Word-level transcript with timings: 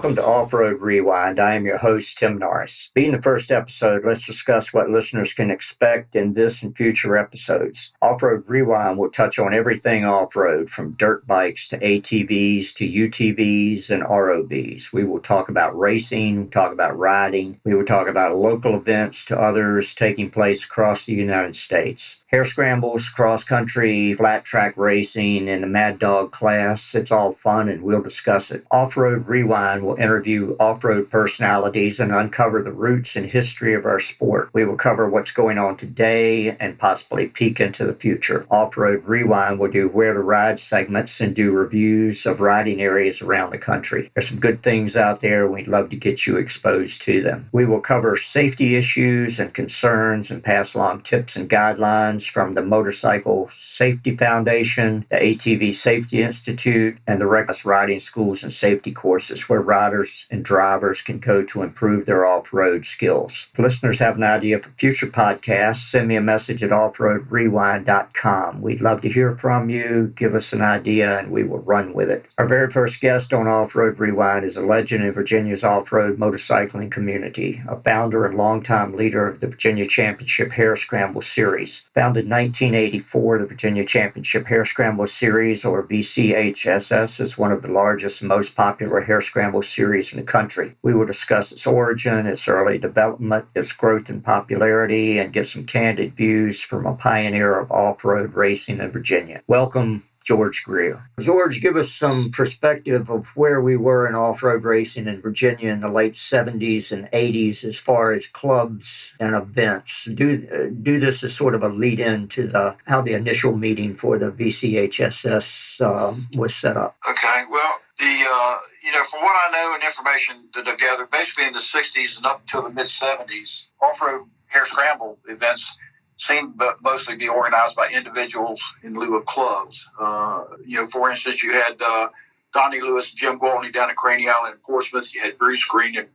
Welcome 0.00 0.16
to 0.16 0.24
Off 0.24 0.54
Road 0.54 0.80
Rewind. 0.80 1.38
I 1.38 1.54
am 1.56 1.66
your 1.66 1.76
host, 1.76 2.16
Tim 2.16 2.38
Norris. 2.38 2.90
Being 2.94 3.12
the 3.12 3.20
first 3.20 3.52
episode, 3.52 4.02
let's 4.02 4.24
discuss 4.24 4.72
what 4.72 4.88
listeners 4.88 5.34
can 5.34 5.50
expect 5.50 6.16
in 6.16 6.32
this 6.32 6.62
and 6.62 6.74
future 6.74 7.18
episodes. 7.18 7.92
Off 8.00 8.22
Road 8.22 8.42
Rewind 8.46 8.96
will 8.96 9.10
touch 9.10 9.38
on 9.38 9.52
everything 9.52 10.06
off 10.06 10.34
road, 10.34 10.70
from 10.70 10.92
dirt 10.92 11.26
bikes 11.26 11.68
to 11.68 11.78
ATVs 11.78 12.72
to 12.76 12.88
UTVs 12.88 13.90
and 13.90 14.02
ROVs. 14.02 14.90
We 14.90 15.04
will 15.04 15.20
talk 15.20 15.50
about 15.50 15.78
racing, 15.78 16.48
talk 16.48 16.72
about 16.72 16.98
riding, 16.98 17.60
we 17.64 17.74
will 17.74 17.84
talk 17.84 18.08
about 18.08 18.36
local 18.36 18.76
events 18.76 19.26
to 19.26 19.38
others 19.38 19.94
taking 19.94 20.30
place 20.30 20.64
across 20.64 21.04
the 21.04 21.12
United 21.12 21.56
States. 21.56 22.22
Hare 22.28 22.46
scrambles, 22.46 23.06
cross 23.10 23.44
country, 23.44 24.14
flat 24.14 24.46
track 24.46 24.78
racing, 24.78 25.50
and 25.50 25.62
the 25.62 25.66
Mad 25.66 25.98
Dog 25.98 26.32
class. 26.32 26.94
It's 26.94 27.12
all 27.12 27.32
fun 27.32 27.68
and 27.68 27.82
we'll 27.82 28.00
discuss 28.00 28.50
it. 28.50 28.64
Off 28.70 28.96
Road 28.96 29.28
Rewind 29.28 29.89
will 29.90 30.02
interview 30.02 30.56
off 30.60 30.84
road 30.84 31.10
personalities 31.10 31.98
and 31.98 32.12
uncover 32.12 32.62
the 32.62 32.72
roots 32.72 33.16
and 33.16 33.26
history 33.26 33.74
of 33.74 33.86
our 33.86 33.98
sport. 33.98 34.50
We 34.52 34.64
will 34.64 34.76
cover 34.76 35.08
what's 35.08 35.32
going 35.32 35.58
on 35.58 35.76
today 35.76 36.56
and 36.60 36.78
possibly 36.78 37.26
peek 37.26 37.60
into 37.60 37.84
the 37.84 37.94
future. 37.94 38.46
Off 38.50 38.76
Road 38.76 39.04
Rewind 39.04 39.58
will 39.58 39.70
do 39.70 39.88
where 39.88 40.14
to 40.14 40.20
ride 40.20 40.60
segments 40.60 41.20
and 41.20 41.34
do 41.34 41.50
reviews 41.50 42.24
of 42.24 42.40
riding 42.40 42.80
areas 42.80 43.20
around 43.20 43.50
the 43.50 43.58
country. 43.58 44.10
There's 44.14 44.28
some 44.28 44.38
good 44.38 44.62
things 44.62 44.96
out 44.96 45.20
there. 45.20 45.44
And 45.44 45.54
we'd 45.54 45.66
love 45.66 45.88
to 45.90 45.96
get 45.96 46.26
you 46.26 46.36
exposed 46.36 47.02
to 47.02 47.22
them. 47.22 47.48
We 47.52 47.64
will 47.64 47.80
cover 47.80 48.16
safety 48.16 48.76
issues 48.76 49.40
and 49.40 49.52
concerns 49.52 50.30
and 50.30 50.42
pass 50.42 50.74
along 50.74 51.02
tips 51.02 51.36
and 51.36 51.50
guidelines 51.50 52.28
from 52.28 52.52
the 52.52 52.62
Motorcycle 52.62 53.50
Safety 53.56 54.16
Foundation, 54.16 55.04
the 55.08 55.16
ATV 55.16 55.74
Safety 55.74 56.22
Institute, 56.22 56.96
and 57.06 57.20
the 57.20 57.26
Reckless 57.26 57.64
Riding 57.64 57.98
Schools 57.98 58.42
and 58.42 58.52
Safety 58.52 58.92
courses 58.92 59.48
where 59.48 59.60
riders 59.80 60.26
and 60.30 60.44
drivers 60.44 61.00
can 61.00 61.18
go 61.18 61.42
to 61.42 61.62
improve 61.62 62.04
their 62.04 62.26
off 62.26 62.52
road 62.52 62.84
skills. 62.84 63.48
If 63.52 63.58
listeners 63.58 63.98
have 64.00 64.16
an 64.16 64.24
idea 64.24 64.58
for 64.58 64.68
future 64.70 65.06
podcasts, 65.06 65.90
send 65.90 66.06
me 66.08 66.16
a 66.16 66.20
message 66.20 66.62
at 66.62 66.70
offroadrewind.com. 66.70 68.60
We'd 68.60 68.82
love 68.82 69.00
to 69.00 69.08
hear 69.08 69.36
from 69.36 69.70
you. 69.70 70.12
Give 70.14 70.34
us 70.34 70.52
an 70.52 70.60
idea 70.60 71.18
and 71.18 71.30
we 71.30 71.44
will 71.44 71.60
run 71.60 71.94
with 71.94 72.10
it. 72.10 72.26
Our 72.36 72.46
very 72.46 72.70
first 72.70 73.00
guest 73.00 73.32
on 73.32 73.48
Off 73.48 73.74
Road 73.74 73.98
Rewind 73.98 74.44
is 74.44 74.58
a 74.58 74.66
legend 74.66 75.04
in 75.04 75.12
Virginia's 75.12 75.64
off 75.64 75.92
road 75.92 76.18
motorcycling 76.18 76.90
community, 76.90 77.62
a 77.66 77.76
founder 77.76 78.26
and 78.26 78.36
longtime 78.36 78.94
leader 78.94 79.26
of 79.26 79.40
the 79.40 79.46
Virginia 79.46 79.86
Championship 79.86 80.52
Hare 80.52 80.76
Scramble 80.76 81.22
Series. 81.22 81.88
Founded 81.94 82.24
in 82.24 82.30
1984, 82.30 83.38
the 83.38 83.46
Virginia 83.46 83.84
Championship 83.84 84.46
Hare 84.46 84.66
Scramble 84.66 85.06
Series, 85.06 85.64
or 85.64 85.82
VCHSS, 85.86 87.20
is 87.20 87.38
one 87.38 87.52
of 87.52 87.62
the 87.62 87.72
largest 87.72 88.20
and 88.20 88.28
most 88.28 88.54
popular 88.54 89.00
scramble 89.00 89.30
Scramble 89.30 89.62
series 89.70 90.12
in 90.12 90.20
the 90.20 90.26
country. 90.26 90.76
We 90.82 90.94
will 90.94 91.06
discuss 91.06 91.52
its 91.52 91.66
origin, 91.66 92.26
its 92.26 92.48
early 92.48 92.78
development, 92.78 93.46
its 93.54 93.72
growth 93.72 94.08
and 94.08 94.24
popularity, 94.24 95.18
and 95.18 95.32
get 95.32 95.46
some 95.46 95.64
candid 95.66 96.16
views 96.16 96.62
from 96.62 96.86
a 96.86 96.94
pioneer 96.94 97.58
of 97.58 97.70
off 97.72 98.04
road 98.04 98.34
racing 98.34 98.80
in 98.80 98.90
Virginia. 98.90 99.42
Welcome, 99.46 100.04
George 100.24 100.64
Greer. 100.64 101.02
George, 101.20 101.60
give 101.60 101.76
us 101.76 101.92
some 101.92 102.30
perspective 102.32 103.10
of 103.10 103.28
where 103.36 103.60
we 103.60 103.76
were 103.76 104.06
in 104.08 104.14
off 104.14 104.42
road 104.42 104.64
racing 104.64 105.08
in 105.08 105.20
Virginia 105.22 105.70
in 105.70 105.80
the 105.80 105.88
late 105.88 106.14
70s 106.14 106.92
and 106.92 107.10
80s 107.12 107.64
as 107.64 107.80
far 107.80 108.12
as 108.12 108.26
clubs 108.26 109.14
and 109.20 109.34
events. 109.34 110.04
Do, 110.06 110.46
uh, 110.52 110.74
do 110.82 111.00
this 111.00 111.24
as 111.24 111.34
sort 111.34 111.54
of 111.54 111.62
a 111.62 111.68
lead 111.68 112.00
in 112.00 112.28
to 112.28 112.46
the, 112.46 112.76
how 112.86 113.00
the 113.02 113.14
initial 113.14 113.56
meeting 113.56 113.94
for 113.94 114.18
the 114.18 114.30
VCHSS 114.30 115.80
uh, 115.80 116.14
was 116.36 116.54
set 116.54 116.76
up. 116.76 116.96
Okay, 117.08 117.44
well, 117.50 117.78
the 117.98 118.24
uh, 118.28 118.58
you 118.90 118.96
know, 118.96 119.04
from 119.04 119.22
what 119.22 119.36
I 119.48 119.52
know 119.52 119.74
and 119.74 119.84
information 119.84 120.36
that 120.54 120.66
I've 120.66 120.78
gathered, 120.78 121.10
basically 121.10 121.46
in 121.46 121.52
the 121.52 121.60
60s 121.60 122.16
and 122.16 122.26
up 122.26 122.40
until 122.40 122.62
the 122.62 122.70
mid 122.70 122.86
70s, 122.86 123.68
off-road 123.80 124.28
hare 124.46 124.66
scramble 124.66 125.18
events 125.28 125.78
seemed 126.16 126.58
to 126.58 126.74
mostly 126.82 127.14
to 127.14 127.18
be 127.18 127.28
organized 127.28 127.76
by 127.76 127.88
individuals 127.94 128.62
in 128.82 128.94
lieu 128.94 129.16
of 129.16 129.26
clubs. 129.26 129.88
Uh, 129.98 130.44
you 130.66 130.76
know, 130.76 130.86
for 130.86 131.08
instance, 131.08 131.42
you 131.42 131.52
had 131.52 131.74
uh, 131.80 132.08
Donnie 132.52 132.80
Lewis 132.80 133.10
and 133.10 133.18
Jim 133.18 133.38
Gwaltney 133.38 133.72
down 133.72 133.90
at 133.90 133.96
Craney 133.96 134.28
Island 134.28 134.54
in 134.54 134.60
Portsmouth. 134.60 135.14
You 135.14 135.22
had 135.22 135.38
Bruce 135.38 135.64
Green 135.64 135.96
in 135.96 136.08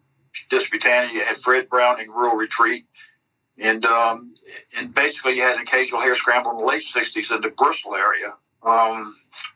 Disputanta. 0.50 1.13
You 1.13 1.22
had 1.22 1.38
Fred 1.38 1.69
Brown 1.69 2.02
in 2.02 2.09
Rural 2.09 2.36
Retreat. 2.36 2.86
And 3.57 3.86
um, 3.86 4.34
and 4.78 4.94
basically, 4.94 5.38
you 5.38 5.42
had 5.44 5.56
an 5.56 5.62
occasional 5.62 6.02
hare 6.02 6.16
scramble 6.16 6.52
in 6.52 6.57
the 6.57 6.66
late 6.66 6.84
60s 6.84 7.34
in 7.34 7.42
the 7.42 7.50
Bristol 7.50 7.96
area. 7.96 8.36
Um, 8.65 9.15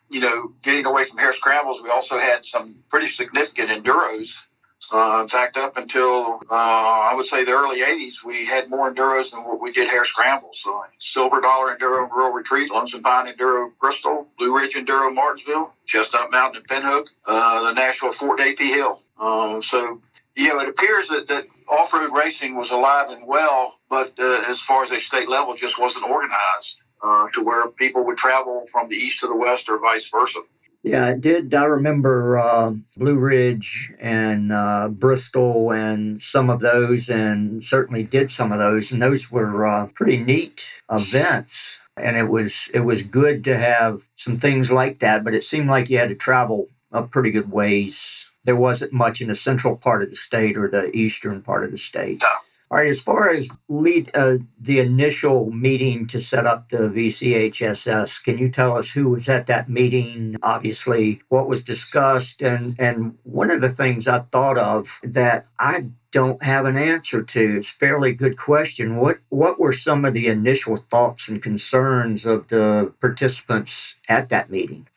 you 0.10 0.22
know, 0.22 0.54
getting 0.62 0.86
away 0.86 1.06
from 1.06 1.18
hare 1.18 1.34
scrambles, 1.34 1.82
we 1.82 1.90
also 1.90 2.18
had 2.18 2.46
some 2.46 2.76
pretty 2.90 3.08
significant 3.08 3.70
enduros. 3.70 4.46
Uh, 4.94 5.20
in 5.22 5.28
fact, 5.28 5.58
up 5.58 5.78
until 5.78 6.42
uh, 6.50 7.10
I 7.12 7.14
would 7.16 7.26
say 7.26 7.44
the 7.44 7.52
early 7.52 7.82
'80s, 7.82 8.24
we 8.24 8.46
had 8.46 8.70
more 8.70 8.92
enduros 8.92 9.32
than 9.32 9.42
what 9.44 9.60
we 9.60 9.72
did 9.72 9.90
hare 9.90 10.06
scrambles. 10.06 10.60
So, 10.62 10.84
Silver 11.00 11.42
Dollar 11.42 11.76
Enduro 11.76 12.10
Rural 12.10 12.32
Retreat, 12.32 12.72
Lonesome 12.72 13.04
Pine 13.04 13.28
Enduro 13.28 13.72
Bristol, 13.80 14.28
Blue 14.38 14.56
Ridge 14.56 14.76
Enduro 14.76 15.14
Martinsville, 15.14 15.74
Chestnut 15.86 16.32
Mountain 16.32 16.64
and 16.64 16.68
Pinhook, 16.68 17.06
uh, 17.28 17.70
the 17.70 17.74
National 17.74 18.14
Fort 18.14 18.40
AP 18.40 18.60
Hill. 18.60 19.02
Um, 19.20 19.62
so, 19.62 20.02
you 20.36 20.48
know, 20.48 20.60
it 20.62 20.70
appears 20.70 21.10
that, 21.10 21.28
that 21.28 21.44
off-road 21.68 22.16
racing 22.16 22.56
was 22.56 22.72
alive 22.72 23.10
and 23.10 23.28
well, 23.28 23.80
but 23.90 24.14
uh, 24.18 24.44
as 24.50 24.60
far 24.62 24.84
as 24.84 24.92
a 24.92 25.00
state 25.00 25.30
level, 25.30 25.56
just 25.56 25.80
wasn't 25.80 26.10
organized 26.10 26.82
uh, 27.02 27.28
to 27.34 27.44
where 27.44 27.68
people 27.68 28.06
would 28.06 28.18
travel 28.18 28.66
from 28.72 28.90
the 28.90 28.96
east 28.96 29.22
to 29.22 29.28
the 29.28 29.36
west 29.36 29.70
or 29.70 29.80
vice 29.80 30.10
versa. 30.10 30.40
Yeah, 30.84 31.08
I 31.08 31.14
did. 31.14 31.54
I 31.54 31.66
remember 31.66 32.40
uh, 32.40 32.74
Blue 32.96 33.18
Ridge 33.18 33.92
and 34.00 34.52
uh, 34.52 34.88
Bristol 34.90 35.72
and 35.72 36.22
some 36.22 36.50
of 36.50 36.62
those, 36.62 37.10
and 37.10 37.62
certainly 37.62 38.04
did 38.04 38.32
some 38.32 38.54
of 38.54 38.60
those, 38.60 38.92
and 38.92 39.02
those 39.02 39.30
were 39.30 39.68
uh, 39.68 39.88
pretty 39.94 40.18
neat 40.18 40.82
events. 40.90 41.82
And 41.98 42.16
it 42.16 42.30
was 42.30 42.72
it 42.74 42.80
was 42.80 43.02
good 43.02 43.44
to 43.44 43.58
have 43.58 44.04
some 44.16 44.36
things 44.36 44.72
like 44.72 45.00
that, 45.00 45.26
but 45.26 45.34
it 45.34 45.44
seemed 45.44 45.70
like 45.70 45.90
you 45.90 45.98
had 45.98 46.08
to 46.10 46.16
travel 46.16 46.68
a 46.94 47.04
pretty 47.04 47.32
good 47.32 47.52
ways. 47.52 48.32
There 48.46 48.56
wasn't 48.56 48.94
much 48.94 49.20
in 49.20 49.28
the 49.28 49.36
central 49.36 49.76
part 49.76 50.02
of 50.02 50.10
the 50.10 50.16
state 50.16 50.58
or 50.58 50.70
the 50.70 50.96
eastern 50.96 51.42
part 51.42 51.66
of 51.66 51.72
the 51.72 51.78
state. 51.78 52.22
No. 52.22 52.30
All 52.70 52.78
right, 52.80 52.90
as 52.90 53.00
far 53.00 53.30
as 53.30 53.48
lead 53.70 54.12
uh, 54.14 54.38
the 54.60 54.80
initial 54.80 55.52
meeting 55.52 56.06
to 56.08 56.20
set 56.20 56.46
up 56.46 56.68
the 56.68 56.80
VCHSS, 56.80 58.22
can 58.24 58.38
you 58.38 58.50
tell 58.50 58.78
us 58.78 58.92
who 58.92 59.08
was 59.10 59.30
at 59.30 59.48
that 59.48 59.70
meeting? 59.70 60.36
Obviously, 60.44 61.22
what 61.30 61.48
was 61.48 61.64
discussed, 61.64 62.42
and 62.42 62.76
and 62.78 63.18
one 63.24 63.52
of 63.52 63.62
the 63.62 63.70
things 63.70 64.08
I 64.08 64.20
thought 64.20 64.58
of 64.58 65.00
that 65.04 65.46
I 65.58 65.92
don't 66.12 66.44
have 66.44 66.66
an 66.66 66.76
answer 66.76 67.24
to. 67.24 67.58
It's 67.58 67.72
a 67.72 67.76
fairly 67.76 68.14
good 68.14 68.38
question. 68.38 68.98
What 68.98 69.20
what 69.30 69.60
were 69.62 69.72
some 69.74 70.04
of 70.04 70.14
the 70.14 70.28
initial 70.28 70.76
thoughts 70.76 71.30
and 71.30 71.42
concerns 71.42 72.26
of 72.26 72.50
the 72.50 72.94
participants 73.00 73.96
at 74.10 74.28
that 74.30 74.52
meeting? 74.52 74.88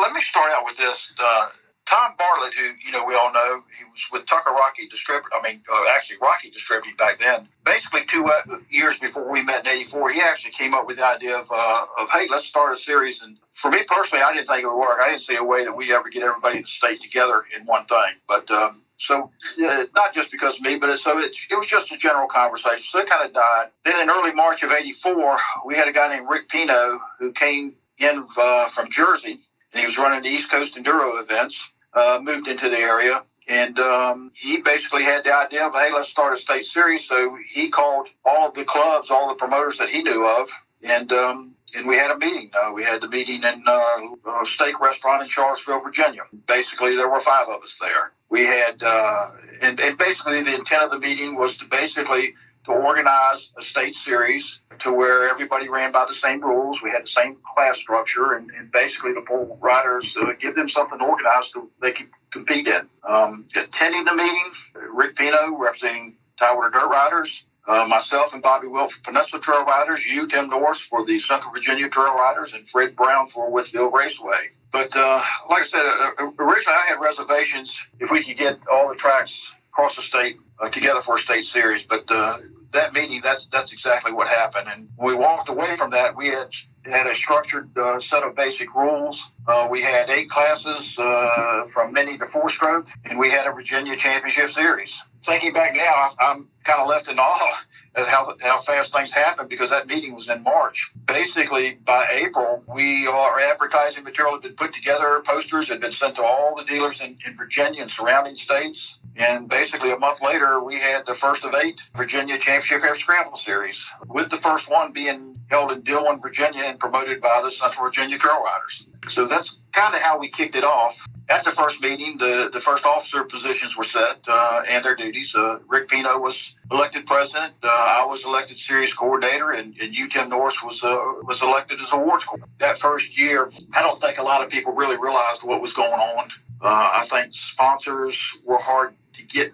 Let 0.00 0.14
me 0.14 0.20
start 0.20 0.52
out 0.56 0.64
with 0.64 0.76
this. 0.76 1.14
Uh, 1.18 1.48
Tom 1.88 2.12
Bartlett, 2.18 2.52
who 2.52 2.68
you 2.84 2.92
know 2.92 3.06
we 3.06 3.14
all 3.14 3.32
know, 3.32 3.64
he 3.78 3.84
was 3.84 4.06
with 4.12 4.26
Tucker 4.26 4.50
Rocky 4.50 4.86
Distribute. 4.88 5.30
I 5.32 5.40
mean, 5.40 5.62
uh, 5.72 5.84
actually 5.96 6.18
Rocky 6.20 6.50
Distributing 6.50 6.96
back 6.96 7.18
then. 7.18 7.48
Basically, 7.64 8.04
two 8.04 8.26
uh, 8.26 8.58
years 8.68 8.98
before 8.98 9.32
we 9.32 9.42
met 9.42 9.66
in 9.66 9.72
'84, 9.72 10.10
he 10.10 10.20
actually 10.20 10.52
came 10.52 10.74
up 10.74 10.86
with 10.86 10.98
the 10.98 11.06
idea 11.06 11.38
of, 11.38 11.48
uh, 11.50 11.86
of 11.98 12.10
hey, 12.12 12.26
let's 12.30 12.44
start 12.44 12.74
a 12.74 12.76
series. 12.76 13.22
And 13.22 13.38
for 13.52 13.70
me 13.70 13.78
personally, 13.88 14.22
I 14.22 14.34
didn't 14.34 14.48
think 14.48 14.64
it 14.64 14.66
would 14.66 14.76
work. 14.76 14.98
I 15.00 15.08
didn't 15.08 15.22
see 15.22 15.36
a 15.36 15.42
way 15.42 15.64
that 15.64 15.74
we 15.74 15.94
ever 15.94 16.10
get 16.10 16.22
everybody 16.22 16.60
to 16.60 16.68
stay 16.68 16.94
together 16.94 17.44
in 17.58 17.64
one 17.64 17.86
thing. 17.86 18.20
But 18.28 18.50
um, 18.50 18.82
so 18.98 19.30
uh, 19.64 19.84
not 19.96 20.12
just 20.12 20.30
because 20.30 20.58
of 20.58 20.66
me, 20.66 20.78
but 20.78 20.94
so 20.98 21.18
it, 21.18 21.34
it 21.50 21.58
was 21.58 21.68
just 21.68 21.90
a 21.90 21.96
general 21.96 22.28
conversation. 22.28 22.82
So 22.82 22.98
it 22.98 23.08
kind 23.08 23.24
of 23.24 23.32
died. 23.32 23.68
Then 23.84 24.02
in 24.02 24.10
early 24.10 24.34
March 24.34 24.62
of 24.62 24.72
'84, 24.72 25.38
we 25.64 25.74
had 25.74 25.88
a 25.88 25.92
guy 25.92 26.14
named 26.14 26.28
Rick 26.28 26.50
Pino 26.50 27.00
who 27.18 27.32
came 27.32 27.76
in 27.96 28.26
uh, 28.36 28.68
from 28.68 28.90
Jersey, 28.90 29.40
and 29.72 29.80
he 29.80 29.86
was 29.86 29.96
running 29.96 30.22
the 30.22 30.28
East 30.28 30.50
Coast 30.50 30.76
Enduro 30.76 31.22
events 31.22 31.72
uh, 31.94 32.20
moved 32.22 32.48
into 32.48 32.68
the 32.68 32.78
area. 32.78 33.14
And 33.48 33.78
um, 33.78 34.30
he 34.34 34.60
basically 34.60 35.04
had 35.04 35.24
the 35.24 35.34
idea 35.34 35.66
of, 35.66 35.72
hey, 35.74 35.90
let's 35.92 36.10
start 36.10 36.34
a 36.34 36.36
state 36.36 36.66
series. 36.66 37.08
So 37.08 37.38
he 37.48 37.70
called 37.70 38.08
all 38.24 38.48
of 38.48 38.54
the 38.54 38.64
clubs, 38.64 39.10
all 39.10 39.28
the 39.28 39.36
promoters 39.36 39.78
that 39.78 39.88
he 39.88 40.02
knew 40.02 40.26
of, 40.26 40.50
and 40.82 41.10
um, 41.12 41.56
and 41.76 41.86
we 41.86 41.96
had 41.96 42.10
a 42.10 42.18
meeting. 42.18 42.50
Uh, 42.54 42.72
we 42.74 42.84
had 42.84 43.00
the 43.00 43.08
meeting 43.08 43.36
in 43.42 43.62
uh, 43.66 44.40
a 44.42 44.46
steak 44.46 44.80
restaurant 44.80 45.22
in 45.22 45.28
Charlottesville, 45.28 45.80
Virginia. 45.80 46.22
Basically, 46.46 46.96
there 46.96 47.10
were 47.10 47.20
five 47.20 47.48
of 47.48 47.62
us 47.62 47.78
there. 47.80 48.12
We 48.30 48.46
had, 48.46 48.82
uh, 48.82 49.30
and, 49.62 49.80
and 49.80 49.98
basically 49.98 50.42
the 50.42 50.54
intent 50.54 50.84
of 50.84 50.90
the 50.90 50.98
meeting 50.98 51.36
was 51.36 51.56
to 51.58 51.66
basically 51.66 52.34
to 52.64 52.72
organize 52.72 53.52
a 53.56 53.62
state 53.62 53.94
series 53.94 54.60
to 54.80 54.92
where 54.92 55.28
everybody 55.30 55.68
ran 55.68 55.92
by 55.92 56.04
the 56.06 56.14
same 56.14 56.40
rules. 56.40 56.82
We 56.82 56.90
had 56.90 57.04
the 57.04 57.10
same 57.10 57.36
class 57.54 57.78
structure, 57.78 58.34
and, 58.34 58.50
and 58.50 58.70
basically 58.70 59.14
to 59.14 59.22
pull 59.22 59.58
riders, 59.60 60.16
uh, 60.16 60.32
give 60.38 60.54
them 60.54 60.68
something 60.68 61.00
organized 61.00 61.52
so 61.52 61.70
they 61.80 61.92
could 61.92 62.08
compete 62.30 62.66
in. 62.66 62.88
Um, 63.04 63.46
attending 63.56 64.04
the 64.04 64.14
meeting, 64.14 64.44
Rick 64.92 65.16
Pino 65.16 65.56
representing 65.56 66.16
Tidewater 66.38 66.70
Dirt 66.70 66.88
Riders, 66.88 67.46
uh, 67.66 67.86
myself 67.88 68.32
and 68.32 68.42
Bobby 68.42 68.66
Wilt 68.66 68.92
for 68.92 69.02
Peninsula 69.02 69.42
Trail 69.42 69.64
Riders, 69.64 70.06
you, 70.06 70.26
Tim 70.26 70.48
Norris, 70.48 70.80
for 70.80 71.04
the 71.04 71.18
Central 71.18 71.52
Virginia 71.52 71.88
Trail 71.88 72.14
Riders, 72.14 72.54
and 72.54 72.66
Fred 72.68 72.96
Brown 72.96 73.28
for 73.28 73.50
Wytheville 73.50 73.92
Raceway. 73.92 74.36
But 74.70 74.90
uh, 74.94 75.20
like 75.50 75.62
I 75.62 75.64
said, 75.64 75.80
uh, 75.80 76.26
uh 76.26 76.30
originally 76.38 76.76
I 76.76 76.86
had 76.88 77.00
reservations 77.00 77.88
if 78.00 78.10
we 78.10 78.24
could 78.24 78.36
get 78.36 78.58
all 78.70 78.88
the 78.88 78.94
tracks 78.94 79.52
across 79.78 79.94
the 79.94 80.02
state 80.02 80.36
uh, 80.58 80.68
together 80.68 81.00
for 81.00 81.14
a 81.14 81.18
state 81.18 81.44
series, 81.44 81.84
but 81.84 82.02
uh, 82.08 82.34
that 82.72 82.92
meeting, 82.92 83.20
that's 83.22 83.46
that's 83.46 83.72
exactly 83.72 84.12
what 84.12 84.26
happened. 84.26 84.66
And 84.72 84.88
we 84.98 85.14
walked 85.14 85.48
away 85.48 85.76
from 85.76 85.90
that. 85.90 86.16
We 86.16 86.26
had 86.26 86.48
had 86.84 87.06
a 87.06 87.14
structured 87.14 87.70
uh, 87.78 88.00
set 88.00 88.24
of 88.24 88.34
basic 88.34 88.74
rules. 88.74 89.30
Uh, 89.46 89.68
we 89.70 89.80
had 89.80 90.10
eight 90.10 90.28
classes 90.28 90.98
uh, 90.98 91.66
from 91.72 91.92
mini 91.92 92.18
to 92.18 92.26
four 92.26 92.48
stroke, 92.48 92.88
and 93.04 93.18
we 93.20 93.30
had 93.30 93.46
a 93.46 93.52
Virginia 93.52 93.94
Championship 93.94 94.50
Series. 94.50 95.00
Thinking 95.24 95.52
back 95.52 95.76
now, 95.76 96.08
I'm 96.18 96.48
kind 96.64 96.80
of 96.80 96.88
left 96.88 97.08
in 97.08 97.18
awe 97.18 97.64
at 97.94 98.06
how, 98.06 98.32
how 98.40 98.60
fast 98.60 98.94
things 98.94 99.12
happened 99.12 99.48
because 99.48 99.70
that 99.70 99.86
meeting 99.86 100.14
was 100.14 100.28
in 100.28 100.42
March. 100.42 100.92
Basically, 101.06 101.78
by 101.84 102.06
April, 102.24 102.64
we 102.72 103.06
our 103.06 103.40
advertising 103.40 104.04
material 104.04 104.34
had 104.34 104.42
been 104.42 104.54
put 104.54 104.72
together, 104.72 105.22
posters 105.26 105.68
had 105.68 105.80
been 105.80 105.92
sent 105.92 106.16
to 106.16 106.22
all 106.22 106.54
the 106.56 106.64
dealers 106.64 107.00
in, 107.00 107.18
in 107.26 107.36
Virginia 107.36 107.82
and 107.82 107.90
surrounding 107.90 108.36
states. 108.36 108.98
And 109.18 109.48
basically, 109.48 109.90
a 109.90 109.98
month 109.98 110.22
later, 110.22 110.62
we 110.62 110.78
had 110.78 111.04
the 111.04 111.14
first 111.14 111.44
of 111.44 111.52
eight 111.64 111.80
Virginia 111.96 112.38
Championship 112.38 112.82
Hare 112.82 112.94
Scramble 112.94 113.36
Series, 113.36 113.90
with 114.06 114.30
the 114.30 114.36
first 114.36 114.70
one 114.70 114.92
being 114.92 115.40
held 115.50 115.72
in 115.72 115.80
Dillon, 115.82 116.20
Virginia, 116.20 116.62
and 116.64 116.78
promoted 116.78 117.20
by 117.20 117.40
the 117.44 117.50
Central 117.50 117.86
Virginia 117.86 118.16
Trail 118.16 118.40
Riders. 118.44 118.88
So 119.10 119.26
that's 119.26 119.60
kind 119.72 119.92
of 119.92 120.00
how 120.00 120.18
we 120.18 120.28
kicked 120.28 120.54
it 120.54 120.64
off. 120.64 121.04
At 121.30 121.44
the 121.44 121.50
first 121.50 121.82
meeting, 121.82 122.16
the, 122.16 122.48
the 122.52 122.60
first 122.60 122.86
officer 122.86 123.24
positions 123.24 123.76
were 123.76 123.84
set 123.84 124.20
uh, 124.28 124.62
and 124.68 124.84
their 124.84 124.96
duties. 124.96 125.34
Uh, 125.34 125.58
Rick 125.66 125.88
Pino 125.88 126.18
was 126.18 126.56
elected 126.70 127.04
president. 127.04 127.52
Uh, 127.62 127.68
I 127.68 128.06
was 128.08 128.24
elected 128.24 128.58
series 128.58 128.94
coordinator, 128.94 129.50
and, 129.50 129.76
and 129.82 129.96
you, 129.96 130.08
Tim 130.08 130.30
Norris, 130.30 130.62
was 130.62 130.82
uh, 130.84 130.96
was 131.24 131.42
elected 131.42 131.80
as 131.80 131.92
awards 131.92 132.24
coordinator. 132.24 132.52
That 132.60 132.78
first 132.78 133.18
year, 133.18 133.50
I 133.74 133.82
don't 133.82 134.00
think 134.00 134.18
a 134.18 134.22
lot 134.22 134.44
of 134.44 134.50
people 134.50 134.72
really 134.74 134.96
realized 134.96 135.42
what 135.42 135.60
was 135.60 135.72
going 135.72 135.90
on. 135.90 136.28
Uh, 136.60 136.90
I 137.00 137.06
think 137.10 137.34
sponsors 137.34 138.42
were 138.46 138.58
hard 138.58 138.94
to 139.18 139.24
get 139.26 139.50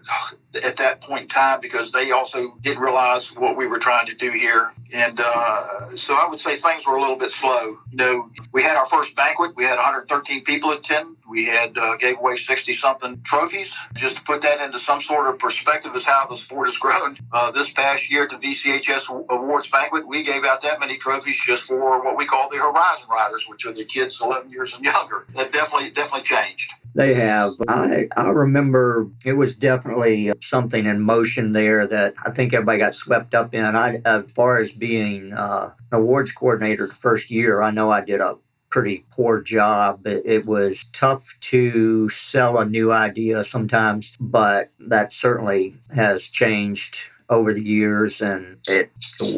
at 0.57 0.77
that 0.77 1.01
point 1.01 1.23
in 1.23 1.29
time 1.29 1.61
because 1.61 1.93
they 1.93 2.11
also 2.11 2.57
didn't 2.63 2.83
realize 2.83 3.37
what 3.37 3.57
we 3.57 3.67
were 3.67 3.79
trying 3.79 4.07
to 4.07 4.15
do 4.15 4.31
here. 4.31 4.71
And 4.95 5.19
uh, 5.19 5.87
so 5.89 6.15
I 6.15 6.29
would 6.29 6.39
say 6.39 6.57
things 6.57 6.87
were 6.87 6.97
a 6.97 7.01
little 7.01 7.17
bit 7.17 7.33
slow. 7.33 7.79
You 7.91 7.97
know, 7.97 8.31
we 8.53 8.63
had 8.63 8.77
our 8.77 8.87
first 8.87 9.17
banquet. 9.17 9.57
We 9.57 9.65
had 9.65 9.77
113 9.77 10.45
people 10.45 10.71
attend. 10.71 11.17
We 11.29 11.47
had 11.47 11.77
uh, 11.77 11.97
gave 11.97 12.19
away 12.19 12.37
60 12.37 12.73
something 12.75 13.21
trophies. 13.23 13.77
Just 13.95 14.19
to 14.19 14.25
put 14.25 14.43
that 14.43 14.61
into 14.61 14.79
some 14.79 15.01
sort 15.01 15.27
of 15.27 15.39
perspective 15.39 15.97
as 15.97 16.05
how 16.05 16.27
the 16.27 16.37
sport 16.37 16.69
has 16.69 16.77
grown. 16.85 17.17
Uh, 17.33 17.51
this 17.51 17.73
past 17.73 18.11
year 18.11 18.25
at 18.25 18.31
the 18.31 18.37
VCHS 18.37 19.29
Awards 19.31 19.71
banquet, 19.71 20.07
we 20.07 20.23
gave 20.23 20.45
out 20.45 20.63
that 20.63 20.79
many 20.79 20.97
trophies 20.97 21.41
just 21.45 21.69
for 21.69 22.05
what 22.05 22.17
we 22.17 22.27
call 22.27 22.49
the 22.51 22.59
Horizon 22.59 23.09
Riders, 23.11 23.49
which 23.49 23.67
are 23.67 23.73
the 23.73 23.85
kids 23.85 24.21
11 24.23 24.51
years 24.51 24.75
and 24.75 24.85
younger. 24.85 25.27
That 25.35 25.53
definitely 25.53 25.91
definitely 25.91 26.23
changed. 26.23 26.73
They 26.95 27.15
have. 27.15 27.53
I, 27.67 28.09
I 28.17 28.29
remember 28.29 29.09
it 29.27 29.33
was 29.33 29.57
definitely 29.57 30.31
something 30.45 30.87
in 30.87 31.01
motion 31.01 31.53
there 31.53 31.87
that 31.87 32.15
I 32.25 32.31
think 32.31 32.53
everybody 32.53 32.79
got 32.79 32.95
swept 32.95 33.35
up 33.35 33.55
in. 33.55 33.65
I, 33.65 34.01
as 34.05 34.33
far 34.33 34.59
as 34.59 34.73
being 34.73 35.33
uh, 35.35 35.71
an 35.93 35.99
awards 35.99 36.33
coordinator 36.33 36.87
the 36.87 36.95
first 36.95 37.31
year, 37.31 37.63
I 37.63 37.71
know 37.71 37.91
I 37.91 38.01
did 38.01 38.21
a 38.21 38.37
pretty 38.71 39.05
poor 39.11 39.41
job. 39.41 40.07
It, 40.07 40.23
it, 40.25 40.47
was 40.47 40.85
tough 40.93 41.35
to 41.41 42.09
sell 42.09 42.59
a 42.59 42.65
new 42.65 42.93
idea 42.93 43.45
sometimes, 43.45 44.17
but 44.19 44.71
that 44.81 45.13
certainly 45.13 45.75
has 45.95 46.25
changed 46.25 47.11
over 47.29 47.55
the 47.55 47.63
years, 47.63 48.21
and 48.21 48.59
it 48.69 48.91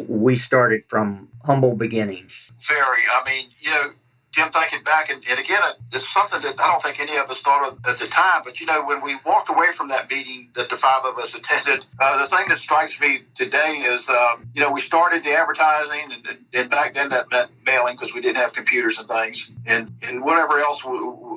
we 0.07 0.35
started 0.35 0.83
from 0.87 1.29
humble 1.45 1.75
beginnings. 1.75 2.51
Very. 2.67 3.03
I 3.13 3.29
mean, 3.29 3.45
you 3.59 3.69
know 3.71 3.89
Tim, 4.37 4.49
thinking 4.49 4.83
back, 4.83 5.09
and, 5.09 5.23
and 5.27 5.39
again, 5.39 5.59
it's 5.91 6.07
something 6.13 6.39
that 6.41 6.61
I 6.61 6.71
don't 6.71 6.83
think 6.83 6.99
any 6.99 7.17
of 7.17 7.27
us 7.31 7.41
thought 7.41 7.67
of 7.67 7.79
at 7.89 7.97
the 7.97 8.05
time. 8.05 8.41
But 8.45 8.61
you 8.61 8.67
know, 8.67 8.85
when 8.85 9.01
we 9.01 9.15
walked 9.25 9.49
away 9.49 9.71
from 9.73 9.87
that 9.87 10.11
meeting 10.11 10.49
that 10.53 10.69
the 10.69 10.75
five 10.75 11.03
of 11.05 11.17
us 11.17 11.33
attended, 11.33 11.87
uh, 11.99 12.21
the 12.21 12.27
thing 12.27 12.45
that 12.49 12.59
strikes 12.59 13.01
me 13.01 13.21
today 13.33 13.81
is, 13.81 14.07
um, 14.09 14.47
you 14.53 14.61
know, 14.61 14.71
we 14.71 14.79
started 14.79 15.23
the 15.23 15.31
advertising, 15.31 16.13
and, 16.13 16.37
and 16.53 16.69
back 16.69 16.93
then 16.93 17.09
that 17.09 17.31
meant 17.31 17.49
mailing 17.65 17.95
because 17.95 18.13
we 18.13 18.21
didn't 18.21 18.37
have 18.37 18.53
computers 18.53 18.99
and 18.99 19.07
things, 19.07 19.53
and 19.65 19.91
and 20.07 20.23
whatever 20.23 20.59
else 20.59 20.85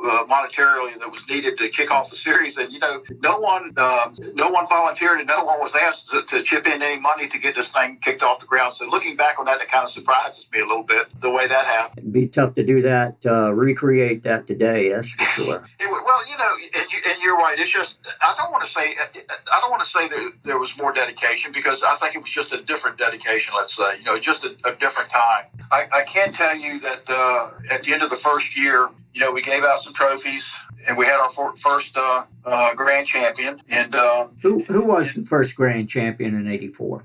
uh, 0.04 0.24
monetarily 0.26 0.98
that 0.98 1.10
was 1.10 1.28
needed 1.28 1.58
to 1.58 1.68
kick 1.68 1.90
off 1.90 2.10
the 2.10 2.16
series. 2.16 2.56
And 2.56 2.72
you 2.72 2.78
know, 2.78 3.02
no 3.22 3.38
one, 3.38 3.72
um, 3.76 4.16
no 4.34 4.50
one 4.50 4.66
volunteered, 4.68 5.18
and 5.18 5.28
no 5.28 5.44
one 5.44 5.60
was 5.60 5.74
asked 5.74 6.10
to, 6.10 6.22
to, 6.22 6.42
chip 6.42 6.66
in 6.66 6.82
any 6.82 6.98
money 6.98 7.28
to 7.28 7.38
get 7.38 7.54
this 7.54 7.72
thing 7.72 7.98
kicked 8.00 8.22
off 8.22 8.40
the 8.40 8.46
ground. 8.46 8.72
So 8.72 8.88
looking 8.88 9.14
back 9.16 9.38
on 9.38 9.44
that, 9.46 9.60
it 9.60 9.68
kind 9.68 9.84
of 9.84 9.90
surprises 9.90 10.48
me 10.52 10.60
a 10.60 10.66
little 10.66 10.82
bit 10.82 11.06
the 11.20 11.30
way 11.30 11.46
that 11.46 11.64
happened. 11.64 11.98
It'd 11.98 12.12
be 12.12 12.26
tough 12.26 12.54
to 12.54 12.64
do 12.64 12.82
that 12.82 13.24
uh, 13.26 13.52
recreate 13.52 14.22
that 14.24 14.46
today. 14.46 14.90
That's 14.90 15.12
for 15.12 15.24
sure. 15.24 15.68
well, 15.80 16.28
you 16.28 16.36
know, 16.38 16.80
and, 16.80 16.92
you, 16.92 16.98
and 17.08 17.22
you're 17.22 17.36
right. 17.36 17.58
It's 17.58 17.70
just 17.70 18.06
I 18.22 18.34
don't 18.38 18.50
want 18.50 18.64
to 18.64 18.70
say 18.70 18.80
I 18.82 19.60
don't 19.60 19.70
want 19.70 19.82
to 19.82 19.88
say 19.88 20.08
that 20.08 20.32
there 20.42 20.58
was 20.58 20.76
more 20.78 20.92
dedication 20.92 21.52
because 21.52 21.82
I 21.82 21.96
think 21.96 22.14
it 22.14 22.22
was 22.22 22.30
just 22.30 22.52
a 22.54 22.62
different 22.64 22.98
dedication. 22.98 23.54
Let's 23.56 23.76
say, 23.76 23.98
you 23.98 24.04
know, 24.04 24.18
just 24.18 24.44
a, 24.44 24.68
a 24.68 24.74
different 24.76 25.10
time. 25.10 25.44
I, 25.72 25.86
I 25.92 26.02
can 26.04 26.32
tell 26.32 26.56
you 26.56 26.80
that 26.80 27.02
uh, 27.08 27.74
at 27.74 27.84
the 27.84 27.92
end 27.92 28.02
of 28.02 28.10
the 28.10 28.16
first 28.16 28.56
year, 28.56 28.88
you 29.12 29.20
know, 29.20 29.32
we 29.32 29.42
gave 29.42 29.64
out 29.64 29.80
some 29.80 29.92
trophies 29.92 30.56
and 30.88 30.96
we 30.96 31.04
had 31.04 31.20
our 31.20 31.56
first 31.56 31.96
uh, 31.96 32.24
uh, 32.44 32.74
grand 32.74 33.06
champion. 33.06 33.60
And 33.68 33.94
um, 33.94 34.36
who 34.42 34.60
who 34.60 34.84
was 34.84 35.12
the 35.14 35.22
first 35.22 35.54
grand 35.56 35.88
champion 35.88 36.34
in 36.34 36.46
'84? 36.46 37.04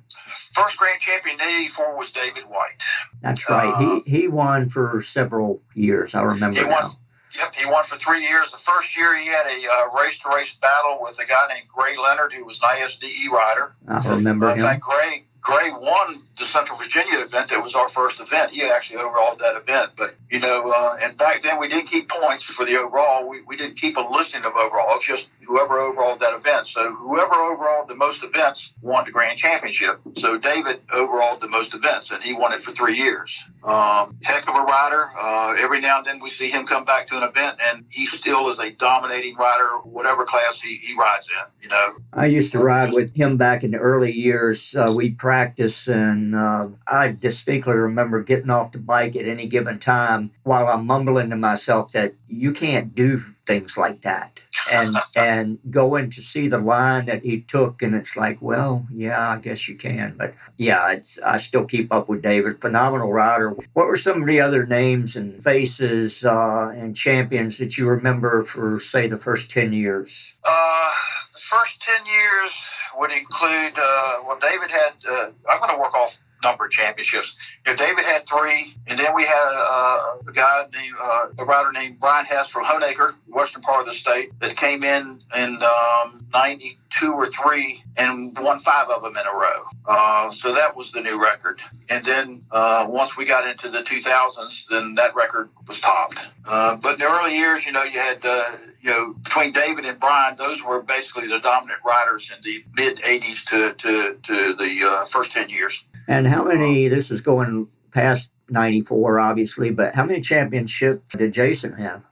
First 0.53 0.77
grand 0.77 1.01
champion 1.01 1.35
in 1.35 1.47
'84 1.47 1.97
was 1.97 2.11
David 2.11 2.43
White. 2.43 2.83
That's 3.21 3.49
right. 3.49 3.73
Uh, 3.73 4.01
he 4.05 4.19
he 4.19 4.27
won 4.27 4.69
for 4.69 5.01
several 5.01 5.61
years. 5.73 6.15
I 6.15 6.21
remember. 6.23 6.59
He 6.59 6.65
now. 6.65 6.71
won. 6.71 6.91
Yep, 7.37 7.55
he 7.55 7.65
won 7.65 7.83
for 7.83 7.97
three 7.97 8.21
years. 8.21 8.51
The 8.51 8.57
first 8.57 8.95
year 8.95 9.13
he 9.17 9.25
had 9.25 9.45
a 9.45 10.01
race 10.01 10.19
to 10.19 10.29
race 10.29 10.57
battle 10.57 10.99
with 11.01 11.19
a 11.21 11.27
guy 11.27 11.47
named 11.49 11.67
Gray 11.67 11.97
Leonard, 11.97 12.31
who 12.31 12.45
was 12.45 12.61
an 12.63 12.69
ISDE 12.69 13.29
rider. 13.29 13.75
I 13.89 14.15
remember 14.15 14.45
uh, 14.47 14.55
him. 14.55 14.79
Gray 14.79 15.25
Gray 15.45 15.69
won 15.69 16.15
the 16.39 16.44
Central 16.44 16.75
Virginia 16.80 17.19
event. 17.19 17.50
That 17.51 17.62
was 17.62 17.75
our 17.75 17.88
first 17.88 18.19
event. 18.19 18.50
He 18.50 18.63
actually 18.63 19.00
overall 19.00 19.36
that 19.36 19.56
event. 19.56 19.92
But, 19.95 20.15
you 20.31 20.39
know, 20.39 20.74
uh, 20.75 20.95
and 21.03 21.15
back 21.18 21.44
then 21.44 21.59
we 21.59 21.68
didn't 21.68 21.86
keep 21.86 22.09
points 22.09 22.45
for 22.45 22.65
the 22.65 22.75
overall. 22.77 23.30
We, 23.30 23.42
we 23.44 23.56
didn't 23.56 23.77
keep 23.77 23.95
a 23.95 24.01
listing 24.01 24.44
of 24.44 24.53
overall. 24.56 24.95
It's 24.95 25.06
just 25.06 25.30
whoever 25.45 25.77
overall 25.77 26.15
that 26.15 26.36
event. 26.36 26.65
So 26.65 26.91
whoever 26.93 27.36
overall 27.36 27.86
the 27.86 27.93
most 27.93 28.24
events 28.24 28.74
won 28.81 29.05
the 29.05 29.12
grand 29.12 29.38
championship. 29.38 30.01
So 30.17 30.39
David 30.39 30.81
overall 30.91 31.38
the 31.38 31.48
most 31.48 31.75
events, 31.75 32.10
and 32.10 32.24
he 32.24 32.34
won 32.34 32.51
it 32.51 32.63
for 32.63 32.72
three 32.72 32.98
years. 32.98 33.46
Um, 33.65 34.12
heck 34.24 34.48
of 34.48 34.55
a 34.55 34.62
rider. 34.62 35.05
Uh, 35.19 35.55
every 35.60 35.81
now 35.81 35.98
and 35.98 36.05
then 36.05 36.19
we 36.19 36.29
see 36.29 36.51
him 36.51 36.67
come 36.67 36.86
back 36.86 37.07
to 37.07 37.17
an 37.17 37.24
event, 37.24 37.57
and 37.63 37.84
he 37.89 38.05
still 38.05 38.48
is 38.50 38.60
a 38.60 38.72
dominating 38.74 39.36
rider, 39.36 39.79
whatever 39.84 40.24
class 40.24 40.62
he, 40.62 40.77
he 40.84 40.95
rides 40.95 41.29
in. 41.29 41.63
You 41.63 41.69
know, 41.69 41.95
I 42.13 42.27
used 42.27 42.51
to 42.51 42.60
ride 42.60 42.93
with 42.93 43.15
him 43.15 43.38
back 43.38 43.63
in 43.63 43.72
the 43.72 43.79
early 43.79 44.12
years. 44.12 44.75
Uh, 44.75 44.93
we 44.95 45.12
practice, 45.12 45.88
and 45.88 46.36
uh, 46.36 46.69
I 46.88 47.07
distinctly 47.13 47.74
remember 47.74 48.22
getting 48.22 48.51
off 48.51 48.72
the 48.72 48.77
bike 48.77 49.15
at 49.15 49.25
any 49.25 49.48
given 49.48 49.79
time 49.79 50.29
while 50.43 50.67
I'm 50.67 50.86
mumbling 50.86 51.31
to 51.31 51.36
myself 51.36 51.91
that 51.93 52.13
you 52.27 52.51
can't 52.51 52.93
do 52.93 53.17
things 53.48 53.77
like 53.77 54.01
that 54.01 54.41
and 54.72 54.95
and 55.15 55.60
going 55.69 56.10
to 56.10 56.22
see 56.22 56.48
the 56.48 56.57
line 56.57 57.05
that 57.05 57.24
he 57.24 57.41
took 57.41 57.81
and 57.81 57.95
it's 57.95 58.15
like 58.17 58.41
well 58.41 58.86
yeah 58.91 59.29
i 59.31 59.38
guess 59.38 59.67
you 59.67 59.75
can. 59.75 60.15
But 60.17 60.34
yeah 60.57 60.91
it's 60.91 61.19
i 61.19 61.38
still 61.38 61.65
keep 61.65 61.91
up 61.91 62.10
with 62.10 62.22
david. 62.22 62.62
Phenomenal 62.62 63.12
rider. 63.12 63.55
What 63.74 63.88
were 63.88 63.98
some 63.98 64.22
of 64.22 64.27
the 64.27 64.41
other 64.41 64.65
names 64.65 65.15
and 65.15 65.41
faces 65.43 66.25
uh, 66.25 66.69
and 66.69 66.95
champions 66.95 67.57
that 67.57 67.77
you 67.77 67.88
remember 67.89 68.43
for 68.43 68.79
say 68.79 69.07
the 69.07 69.17
first 69.17 69.51
10 69.51 69.74
years? 69.74 70.36
Uh, 70.43 70.91
the 71.34 71.39
first 71.39 71.81
10 71.81 71.95
years 72.05 72.75
would 72.98 73.12
include 73.12 73.74
uh, 73.77 74.17
well 74.25 74.39
david 74.41 74.72
had 74.72 74.93
uh, 75.10 75.31
i'm 75.50 75.60
going 75.60 75.74
to 75.74 75.79
work 75.79 75.93
off 75.93 76.17
number 76.45 76.65
of 76.65 76.71
championships. 76.71 77.37
You 77.65 77.73
know, 77.73 77.77
David 77.77 78.05
had 78.05 78.27
three, 78.27 78.73
and 78.87 78.97
then 78.97 79.13
we 79.15 79.23
had 79.23 79.47
a, 79.47 80.29
a 80.29 80.33
guy 80.33 80.61
named 80.73 80.95
uh, 81.01 81.27
a 81.39 81.45
rider 81.45 81.71
named 81.71 81.99
Brian 81.99 82.25
Hess 82.25 82.51
from 82.51 82.63
Honaker, 82.63 83.15
western 83.27 83.63
part 83.63 83.81
of 83.81 83.87
the 83.87 83.93
state, 83.93 84.29
that 84.39 84.55
came 84.55 84.83
in 84.83 85.19
in 85.35 85.57
um, 85.63 86.19
'92 86.33 87.11
or 87.11 87.27
three 87.27 87.83
and 87.97 88.37
won 88.39 88.59
five 88.59 88.87
of 88.89 89.01
them 89.01 89.15
in 89.17 89.25
a 89.25 89.35
row. 89.37 89.63
Uh, 89.87 90.29
so 90.29 90.53
that 90.53 90.75
was 90.75 90.91
the 90.91 91.01
new 91.01 91.21
record. 91.21 91.59
And 91.89 92.05
then 92.05 92.39
uh, 92.51 92.85
once 92.87 93.17
we 93.17 93.25
got 93.25 93.47
into 93.49 93.69
the 93.69 93.79
2000s, 93.79 94.67
then 94.67 94.95
that 94.95 95.15
record 95.15 95.49
was 95.65 95.79
topped. 95.79 96.27
Uh, 96.45 96.77
but 96.77 96.95
in 96.95 96.99
the 96.99 97.05
early 97.05 97.37
years, 97.37 97.65
you 97.65 97.71
know, 97.71 97.83
you 97.83 97.99
had 97.99 98.17
uh, 98.23 98.43
you 98.85 98.91
know, 98.91 99.13
between 99.13 99.51
David 99.51 99.85
and 99.85 99.99
Brian, 99.99 100.37
those 100.37 100.63
were 100.63 100.81
basically 100.81 101.27
the 101.27 101.39
dominant 101.39 101.79
riders 101.83 102.31
in 102.31 102.39
the 102.43 102.63
mid 102.75 102.97
80s 102.97 103.45
to, 103.49 103.73
to, 103.77 104.17
to 104.21 104.53
the 104.53 104.79
uh, 104.87 105.05
first 105.05 105.31
10 105.31 105.49
years. 105.49 105.87
And 106.07 106.27
how 106.27 106.43
many, 106.43 106.88
this 106.88 107.12
is 107.12 107.21
going 107.21 107.67
past 107.91 108.31
94, 108.50 109.19
obviously, 109.19 109.71
but 109.71 109.95
how 109.95 110.05
many 110.05 110.21
championships 110.21 111.15
did 111.15 111.33
Jason 111.33 111.74
have? 111.74 112.03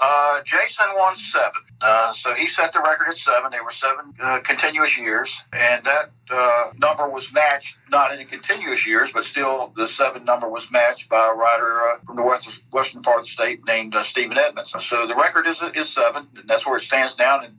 Uh, 0.00 0.40
Jason 0.44 0.86
won 0.96 1.16
seven. 1.16 1.60
Uh, 1.80 2.12
so 2.12 2.32
he 2.34 2.46
set 2.46 2.72
the 2.72 2.80
record 2.80 3.08
at 3.08 3.16
seven. 3.16 3.50
They 3.50 3.60
were 3.60 3.72
seven 3.72 4.14
uh, 4.20 4.38
continuous 4.40 4.96
years, 4.96 5.42
and 5.52 5.84
that 5.84 6.10
uh, 6.30 6.72
number 6.80 7.08
was 7.08 7.32
matched 7.32 7.78
not 7.90 8.12
in 8.12 8.18
the 8.18 8.24
continuous 8.24 8.86
years, 8.86 9.10
but 9.10 9.24
still 9.24 9.72
the 9.76 9.88
seven 9.88 10.24
number 10.24 10.48
was 10.48 10.70
matched 10.70 11.08
by 11.08 11.30
a 11.32 11.36
rider 11.36 11.80
uh, 11.80 11.98
from 12.06 12.16
the 12.16 12.22
west, 12.22 12.62
western 12.72 13.02
part 13.02 13.18
of 13.18 13.24
the 13.24 13.30
state 13.30 13.66
named 13.66 13.94
uh, 13.94 14.02
Stephen 14.04 14.38
Edmonds. 14.38 14.74
So 14.84 15.06
the 15.06 15.16
record 15.16 15.48
is 15.48 15.62
is 15.74 15.88
seven, 15.88 16.28
and 16.36 16.48
that's 16.48 16.64
where 16.64 16.76
it 16.76 16.82
stands 16.82 17.18
now. 17.18 17.40
And 17.40 17.54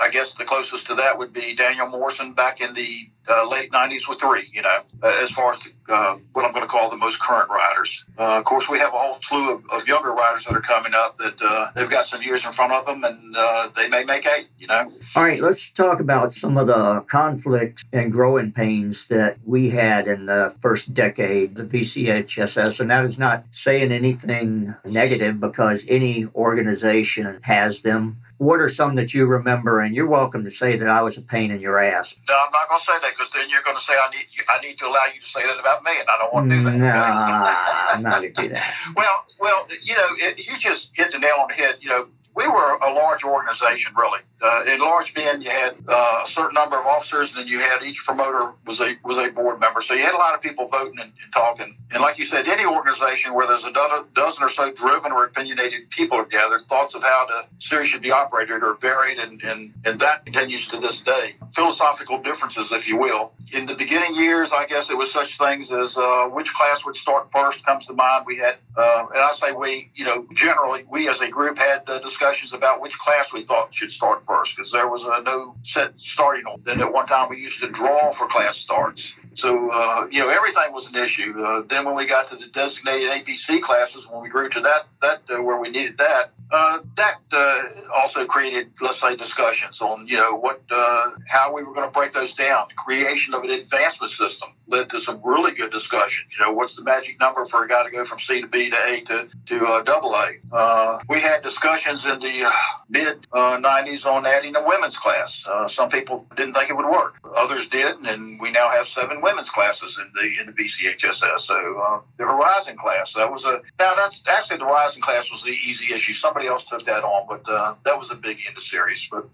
I 0.00 0.08
guess 0.10 0.34
the 0.34 0.44
closest 0.44 0.86
to 0.86 0.94
that 0.94 1.18
would 1.18 1.34
be 1.34 1.54
Daniel 1.54 1.88
Morrison 1.88 2.32
back 2.32 2.62
in 2.62 2.72
the 2.72 3.10
uh, 3.28 3.48
late 3.50 3.70
90s 3.70 4.08
with 4.08 4.20
three, 4.20 4.48
you 4.52 4.62
know, 4.62 4.78
uh, 5.02 5.20
as 5.22 5.30
far 5.30 5.52
as 5.52 5.68
uh, 5.88 6.16
what 6.32 6.44
I'm 6.44 6.52
going 6.52 6.64
to 6.64 6.68
call 6.68 6.88
the 6.88 6.96
most 6.96 7.20
current 7.20 7.50
riders. 7.50 8.06
Uh, 8.18 8.38
of 8.38 8.44
course, 8.44 8.68
we 8.68 8.78
have 8.78 8.92
a 8.94 8.96
whole 8.96 9.18
slew 9.20 9.56
of, 9.56 9.64
of 9.70 9.86
younger 9.86 10.12
riders 10.12 10.44
that 10.44 10.54
are 10.54 10.60
coming 10.60 10.92
up 10.94 11.16
that 11.18 11.34
uh, 11.42 11.66
they've 11.74 11.90
got 11.90 12.04
some 12.04 12.22
years 12.22 12.44
in 12.46 12.52
front 12.52 12.72
of 12.72 12.86
them 12.86 13.02
and 13.04 13.34
uh, 13.36 13.68
they 13.76 13.88
may 13.88 14.04
make 14.04 14.26
eight, 14.26 14.48
you 14.58 14.66
know. 14.66 14.90
All 15.16 15.24
right, 15.24 15.40
let's 15.40 15.70
talk 15.70 16.00
about 16.00 16.32
some 16.32 16.56
of 16.56 16.66
the 16.66 17.04
conflicts 17.08 17.84
and 17.92 18.12
growing 18.12 18.52
pains 18.52 19.08
that 19.08 19.38
we 19.44 19.70
had 19.70 20.06
in 20.06 20.26
the 20.26 20.54
first 20.60 20.94
decade, 20.94 21.56
the 21.56 21.64
VCHSS. 21.64 22.80
And 22.80 22.90
that 22.90 23.04
is 23.04 23.18
not 23.18 23.44
saying 23.50 23.92
anything 23.92 24.74
negative 24.84 25.40
because 25.40 25.84
any 25.88 26.26
organization 26.34 27.40
has 27.42 27.82
them 27.82 28.16
what 28.40 28.58
are 28.58 28.70
some 28.70 28.94
that 28.94 29.12
you 29.12 29.26
remember? 29.26 29.80
And 29.80 29.94
you're 29.94 30.08
welcome 30.08 30.44
to 30.44 30.50
say 30.50 30.74
that 30.74 30.88
I 30.88 31.02
was 31.02 31.18
a 31.18 31.22
pain 31.22 31.50
in 31.50 31.60
your 31.60 31.78
ass. 31.78 32.16
No, 32.26 32.34
I'm 32.34 32.50
not 32.50 32.70
going 32.70 32.80
to 32.80 32.86
say 32.86 32.98
that 33.02 33.10
because 33.10 33.30
then 33.32 33.50
you're 33.50 33.60
going 33.62 33.76
to 33.76 33.82
say 33.82 33.92
I 33.92 34.10
need 34.10 34.24
I 34.48 34.60
need 34.62 34.78
to 34.78 34.86
allow 34.86 35.04
you 35.14 35.20
to 35.20 35.26
say 35.26 35.42
that 35.46 35.60
about 35.60 35.84
me, 35.84 35.90
and 36.00 36.08
I 36.08 36.16
don't 36.16 36.32
want 36.32 36.50
to 36.50 36.56
do 36.56 36.64
that. 36.64 36.76
Nah, 36.78 37.94
I'm 37.94 38.02
not 38.02 38.22
going 38.22 38.32
to 38.32 38.42
do 38.42 38.48
that. 38.48 38.74
well, 38.96 39.26
well, 39.40 39.66
you 39.82 39.94
know, 39.94 40.06
it, 40.16 40.38
you 40.38 40.56
just 40.56 40.96
hit 40.96 41.12
the 41.12 41.18
nail 41.18 41.36
on 41.38 41.48
the 41.48 41.54
head. 41.54 41.76
You 41.82 41.90
know, 41.90 42.08
we 42.34 42.48
were 42.48 42.78
a 42.78 42.94
large 42.94 43.24
organization, 43.24 43.92
really. 43.94 44.20
Uh, 44.42 44.64
in 44.72 44.80
large 44.80 45.14
Ben, 45.14 45.42
you 45.42 45.50
had 45.50 45.74
uh, 45.86 46.22
a 46.24 46.26
certain 46.26 46.54
number 46.54 46.78
of 46.78 46.86
officers, 46.86 47.34
and 47.34 47.42
then 47.42 47.48
you 47.48 47.58
had 47.58 47.82
each 47.82 48.04
promoter 48.06 48.54
was 48.66 48.80
a 48.80 48.94
was 49.04 49.18
a 49.18 49.32
board 49.32 49.60
member. 49.60 49.82
So 49.82 49.94
you 49.94 50.02
had 50.02 50.14
a 50.14 50.18
lot 50.18 50.34
of 50.34 50.40
people 50.40 50.66
voting 50.68 50.98
and, 50.98 51.12
and 51.22 51.32
talking. 51.32 51.76
And 51.92 52.00
like 52.00 52.18
you 52.18 52.24
said, 52.24 52.46
any 52.46 52.64
organization 52.64 53.34
where 53.34 53.46
there's 53.46 53.64
a 53.64 53.72
dozen, 53.72 54.06
dozen 54.14 54.44
or 54.44 54.48
so 54.48 54.72
driven 54.72 55.12
or 55.12 55.24
opinionated 55.24 55.90
people 55.90 56.24
gathered, 56.24 56.62
thoughts 56.68 56.94
of 56.94 57.02
how 57.02 57.26
the 57.26 57.48
series 57.58 57.88
should 57.88 58.02
be 58.02 58.12
operated 58.12 58.62
are 58.62 58.74
varied, 58.74 59.18
and, 59.18 59.42
and, 59.42 59.74
and 59.84 60.00
that 60.00 60.24
continues 60.24 60.68
to 60.68 60.78
this 60.78 61.02
day. 61.02 61.34
Philosophical 61.52 62.22
differences, 62.22 62.70
if 62.70 62.88
you 62.88 62.96
will. 62.96 63.32
In 63.52 63.66
the 63.66 63.74
beginning 63.74 64.14
years, 64.14 64.52
I 64.52 64.66
guess 64.66 64.90
it 64.90 64.96
was 64.96 65.12
such 65.12 65.36
things 65.36 65.70
as 65.72 65.98
uh, 65.98 66.28
which 66.28 66.54
class 66.54 66.84
would 66.86 66.96
start 66.96 67.28
first 67.34 67.66
comes 67.66 67.86
to 67.86 67.92
mind. 67.92 68.24
We 68.24 68.36
had, 68.36 68.56
uh, 68.76 69.06
and 69.12 69.18
I 69.18 69.30
say 69.32 69.52
we, 69.52 69.90
you 69.96 70.04
know, 70.04 70.26
generally 70.32 70.84
we 70.88 71.08
as 71.08 71.20
a 71.20 71.28
group 71.28 71.58
had 71.58 71.82
uh, 71.88 71.98
discussions 71.98 72.52
about 72.52 72.80
which 72.80 72.96
class 72.98 73.32
we 73.32 73.42
thought 73.42 73.74
should 73.74 73.92
start 73.92 74.22
first 74.26 74.29
because 74.56 74.72
there 74.72 74.88
was 74.88 75.04
a 75.04 75.22
no 75.22 75.54
set 75.62 75.92
starting. 75.98 76.44
Then 76.64 76.80
at 76.80 76.92
one 76.92 77.06
time 77.06 77.28
we 77.30 77.38
used 77.38 77.60
to 77.60 77.68
draw 77.68 78.12
for 78.12 78.26
class 78.26 78.56
starts. 78.56 79.18
So, 79.34 79.70
uh, 79.72 80.06
you 80.10 80.20
know, 80.20 80.28
everything 80.28 80.72
was 80.72 80.92
an 80.92 81.02
issue. 81.02 81.42
Uh, 81.42 81.62
then 81.68 81.84
when 81.84 81.94
we 81.94 82.06
got 82.06 82.28
to 82.28 82.36
the 82.36 82.46
designated 82.46 83.10
ABC 83.10 83.60
classes, 83.60 84.06
when 84.08 84.22
we 84.22 84.28
grew 84.28 84.48
to 84.48 84.60
that, 84.60 84.84
that 85.02 85.20
uh, 85.30 85.42
where 85.42 85.60
we 85.60 85.70
needed 85.70 85.98
that, 85.98 86.32
uh, 86.52 86.80
that 86.96 87.20
uh, 87.32 87.62
also 87.94 88.26
created, 88.26 88.70
let's 88.80 89.00
say, 89.00 89.14
discussions 89.16 89.80
on, 89.80 90.06
you 90.06 90.16
know, 90.16 90.36
what, 90.36 90.60
uh, 90.70 91.10
how 91.28 91.52
we 91.54 91.62
were 91.62 91.72
going 91.72 91.86
to 91.86 91.92
break 91.92 92.12
those 92.12 92.34
down. 92.34 92.66
The 92.68 92.74
creation 92.74 93.34
of 93.34 93.44
an 93.44 93.50
advancement 93.50 94.12
system 94.12 94.48
led 94.66 94.90
to 94.90 95.00
some 95.00 95.20
really 95.24 95.54
good 95.54 95.70
discussion. 95.70 96.28
You 96.32 96.44
know, 96.44 96.52
what's 96.52 96.74
the 96.74 96.82
magic 96.82 97.20
number 97.20 97.44
for 97.46 97.64
a 97.64 97.68
guy 97.68 97.84
to 97.84 97.90
go 97.90 98.04
from 98.04 98.18
C 98.18 98.40
to 98.40 98.48
B 98.48 98.70
to 98.70 98.76
A 98.76 99.00
to, 99.00 99.28
to 99.46 99.64
uh, 99.66 99.82
double 99.82 100.12
A? 100.12 100.28
Uh, 100.52 100.98
we 101.08 101.20
had 101.20 101.42
discussions 101.42 102.04
in 102.04 102.18
the 102.18 102.42
uh, 102.44 102.50
mid 102.88 103.22
90s 103.30 104.06
on 104.06 104.26
adding 104.26 104.56
a 104.56 104.66
women's 104.66 104.96
class. 104.96 105.46
some 105.68 105.88
people 105.88 106.26
didn't 106.36 106.54
think 106.54 106.70
it 106.70 106.76
would 106.76 106.86
work. 106.86 107.14
Others 107.36 107.68
did, 107.68 107.96
and 108.06 108.40
we 108.40 108.50
now 108.50 108.68
have 108.70 108.86
seven 108.86 109.20
women's 109.20 109.50
classes 109.50 110.00
in 110.00 110.10
the 110.14 110.40
in 110.40 110.46
the 110.46 110.52
VCHSS. 110.52 111.40
So 111.40 112.04
the 112.16 112.24
Horizon 112.24 112.76
class, 112.76 113.14
that 113.14 113.30
was 113.30 113.44
a, 113.44 113.62
now 113.78 113.94
that's 113.94 114.26
actually 114.28 114.58
the 114.58 114.64
Horizon 114.64 115.02
class 115.02 115.30
was 115.30 115.42
the 115.42 115.50
easy 115.50 115.94
issue. 115.94 116.14
Somebody 116.14 116.39
somebody 116.40 116.48
else 116.48 116.64
took 116.64 116.84
that 116.86 117.04
on, 117.04 117.26
but 117.28 117.46
uh, 117.50 117.74
that 117.84 117.98
was 117.98 118.10
a 118.10 118.16
biggie 118.16 118.48
in 118.48 118.54
the 118.54 118.60
series. 118.60 119.08
But 119.10 119.28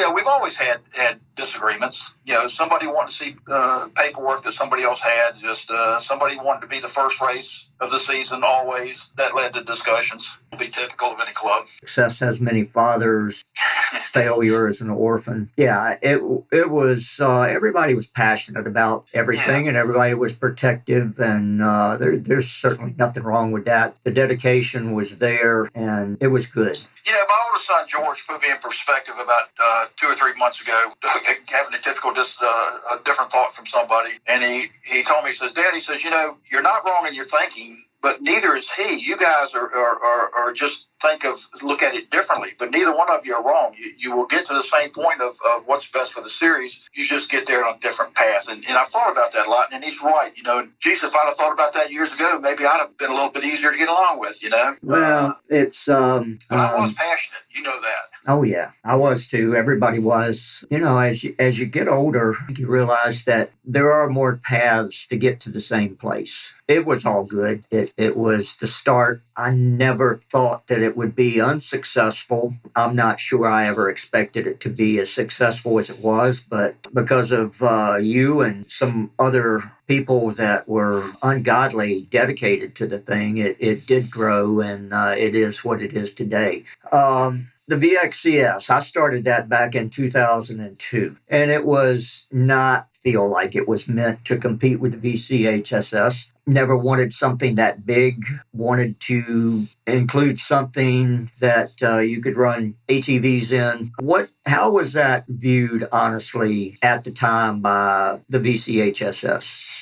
know, 0.00 0.12
we've 0.12 0.26
always 0.26 0.58
had 0.58 0.78
had 0.92 1.20
disagreements. 1.36 2.14
You 2.24 2.34
know, 2.34 2.48
somebody 2.48 2.86
wanted 2.86 3.10
to 3.10 3.16
see 3.16 3.36
uh, 3.48 3.88
paperwork 3.94 4.42
that 4.42 4.52
somebody 4.52 4.82
else 4.82 5.00
had. 5.00 5.36
Just 5.40 5.70
uh, 5.70 6.00
somebody 6.00 6.36
wanted 6.36 6.62
to 6.62 6.66
be 6.66 6.80
the 6.80 6.88
first 6.88 7.20
race 7.20 7.70
of 7.80 7.90
the 7.90 7.98
season. 7.98 8.42
Always 8.44 9.12
that 9.16 9.34
led 9.34 9.54
to 9.54 9.62
discussions. 9.62 10.38
It'll 10.52 10.64
be 10.64 10.70
typical 10.70 11.08
of 11.08 11.20
any 11.20 11.32
club. 11.32 11.66
Success 11.68 12.18
has 12.20 12.40
many 12.40 12.64
fathers. 12.64 13.44
failure 14.12 14.66
as 14.66 14.80
an 14.80 14.90
orphan. 14.90 15.50
Yeah, 15.56 15.96
it 16.02 16.20
it 16.52 16.70
was. 16.70 17.18
Uh, 17.20 17.42
everybody 17.42 17.94
was 17.94 18.06
passionate 18.06 18.66
about 18.66 19.08
everything, 19.14 19.64
yeah. 19.64 19.68
and 19.68 19.76
everybody 19.76 20.14
was 20.14 20.32
protective. 20.32 21.18
And 21.18 21.62
uh, 21.62 21.96
there, 21.96 22.16
there's 22.16 22.48
certainly 22.48 22.94
nothing 22.98 23.22
wrong 23.22 23.52
with 23.52 23.64
that. 23.64 23.98
The 24.04 24.10
dedication 24.10 24.94
was 24.94 25.18
there, 25.18 25.68
and 25.74 26.16
it 26.20 26.28
was 26.28 26.46
good. 26.48 26.78
You 27.06 27.12
know, 27.12 27.24
my 27.28 27.34
oldest 27.48 27.66
son 27.66 27.84
George 27.88 28.26
put 28.26 28.42
me 28.42 28.50
in 28.50 28.58
perspective 28.58 29.14
about 29.14 29.48
uh, 29.58 29.86
two 29.96 30.06
or 30.08 30.14
three 30.14 30.34
months 30.38 30.60
ago, 30.60 30.90
having 31.48 31.74
a 31.74 31.78
typical, 31.78 32.12
just 32.12 32.42
uh, 32.42 32.46
a 32.46 33.04
different 33.04 33.30
thought 33.30 33.54
from 33.54 33.66
somebody, 33.66 34.10
and 34.26 34.42
he 34.42 34.66
he 34.84 35.02
told 35.02 35.24
me, 35.24 35.30
he 35.30 35.36
says, 35.36 35.52
"Dad," 35.52 35.74
he 35.74 35.80
says, 35.80 36.04
"You 36.04 36.10
know, 36.10 36.36
you're 36.50 36.62
not 36.62 36.86
wrong 36.86 37.06
in 37.06 37.14
your 37.14 37.26
thinking." 37.26 37.84
But 38.00 38.20
neither 38.20 38.54
is 38.54 38.70
he. 38.72 38.96
You 38.98 39.16
guys 39.16 39.54
are, 39.54 39.72
are, 39.74 40.04
are, 40.04 40.30
are, 40.36 40.52
just 40.52 40.90
think 41.02 41.24
of 41.24 41.40
look 41.62 41.82
at 41.82 41.94
it 41.94 42.10
differently, 42.10 42.50
but 42.58 42.70
neither 42.70 42.96
one 42.96 43.10
of 43.10 43.24
you 43.24 43.34
are 43.34 43.44
wrong. 43.44 43.74
You, 43.78 43.92
you 43.96 44.16
will 44.16 44.26
get 44.26 44.46
to 44.46 44.54
the 44.54 44.62
same 44.62 44.90
point 44.90 45.20
of, 45.20 45.36
of 45.54 45.66
what's 45.66 45.90
best 45.90 46.12
for 46.12 46.22
the 46.22 46.28
series. 46.28 46.88
You 46.94 47.04
just 47.04 47.30
get 47.30 47.46
there 47.46 47.64
on 47.64 47.76
a 47.76 47.78
different 47.78 48.14
path. 48.14 48.48
And, 48.48 48.64
and 48.68 48.76
I've 48.76 48.88
thought 48.88 49.12
about 49.12 49.32
that 49.32 49.46
a 49.46 49.50
lot, 49.50 49.68
and 49.72 49.84
he's 49.84 50.02
right. 50.02 50.30
You 50.36 50.42
know, 50.42 50.68
geez, 50.80 51.02
if 51.02 51.14
I'd 51.14 51.26
have 51.26 51.36
thought 51.36 51.52
about 51.52 51.74
that 51.74 51.92
years 51.92 52.14
ago, 52.14 52.38
maybe 52.40 52.64
I'd 52.64 52.78
have 52.78 52.96
been 52.98 53.10
a 53.10 53.14
little 53.14 53.30
bit 53.30 53.44
easier 53.44 53.72
to 53.72 53.78
get 53.78 53.88
along 53.88 54.20
with. 54.20 54.42
You 54.42 54.50
know. 54.50 54.74
Well, 54.82 55.38
it's. 55.48 55.88
Um, 55.88 56.38
but 56.48 56.58
I 56.58 56.74
was 56.74 56.90
um, 56.90 56.94
passionate. 56.94 57.42
You 57.50 57.62
know 57.62 57.80
that. 57.80 58.30
Oh 58.30 58.42
yeah, 58.42 58.70
I 58.84 58.96
was 58.96 59.28
too. 59.28 59.54
Everybody 59.54 59.98
was. 59.98 60.64
You 60.70 60.78
know, 60.78 60.98
as 60.98 61.24
you, 61.24 61.34
as 61.38 61.58
you 61.58 61.66
get 61.66 61.88
older, 61.88 62.36
you 62.56 62.68
realize 62.68 63.24
that 63.24 63.50
there 63.64 63.92
are 63.92 64.08
more 64.08 64.40
paths 64.44 65.06
to 65.08 65.16
get 65.16 65.40
to 65.40 65.50
the 65.50 65.60
same 65.60 65.96
place. 65.96 66.54
It 66.68 66.86
was 66.86 67.06
all 67.06 67.24
good. 67.24 67.64
It 67.70 67.94
it 67.96 68.16
was 68.16 68.56
the 68.58 68.66
start. 68.66 69.22
I 69.36 69.52
never 69.52 70.20
thought 70.32 70.66
that 70.68 70.82
it 70.82 70.98
would 70.98 71.16
be 71.16 71.40
unsuccessful. 71.40 72.54
I'm 72.76 72.96
not 72.96 73.20
sure 73.20 73.46
I 73.46 73.68
ever 73.68 73.90
expected 73.90 74.48
it 74.48 74.60
to 74.62 74.70
be 74.70 74.98
as 75.00 75.12
successful 75.12 75.78
as 75.78 75.90
it 75.90 76.04
was, 76.04 76.40
but 76.40 76.76
because 76.94 77.32
of 77.32 77.62
uh, 77.62 77.98
you 78.00 78.42
and 78.42 78.70
some 78.70 79.12
other 79.20 79.62
people 79.88 80.32
that 80.32 80.68
were 80.68 81.04
ungodly 81.22 82.02
dedicated 82.10 82.74
to 82.76 82.88
the 82.88 82.98
thing, 82.98 83.38
it, 83.38 83.58
it 83.60 83.86
did 83.86 84.10
grow 84.10 84.60
and 84.60 84.92
uh, 84.92 85.14
it 85.16 85.36
is 85.36 85.64
what 85.64 85.82
it 85.82 85.94
is 85.94 86.14
today. 86.14 86.64
Um, 86.92 87.48
the 87.68 87.76
VXCS, 87.76 88.70
I 88.70 88.80
started 88.80 89.24
that 89.24 89.48
back 89.48 89.74
in 89.74 89.90
2002, 89.90 91.16
and 91.28 91.50
it 91.50 91.64
was 91.66 92.26
not 92.32 92.88
feel 92.94 93.28
like 93.28 93.54
it 93.54 93.68
was 93.68 93.88
meant 93.88 94.24
to 94.24 94.38
compete 94.38 94.80
with 94.80 95.00
the 95.00 95.12
VCHSS. 95.12 96.30
Never 96.46 96.76
wanted 96.78 97.12
something 97.12 97.56
that 97.56 97.84
big, 97.84 98.24
wanted 98.54 98.98
to 99.00 99.64
include 99.86 100.38
something 100.38 101.30
that 101.40 101.72
uh, 101.82 101.98
you 101.98 102.22
could 102.22 102.36
run 102.36 102.74
ATVs 102.88 103.52
in. 103.52 103.90
What, 104.00 104.30
how 104.46 104.70
was 104.72 104.94
that 104.94 105.24
viewed, 105.28 105.86
honestly, 105.92 106.78
at 106.82 107.04
the 107.04 107.12
time 107.12 107.60
by 107.60 108.18
the 108.30 108.40
VCHSS? 108.40 109.76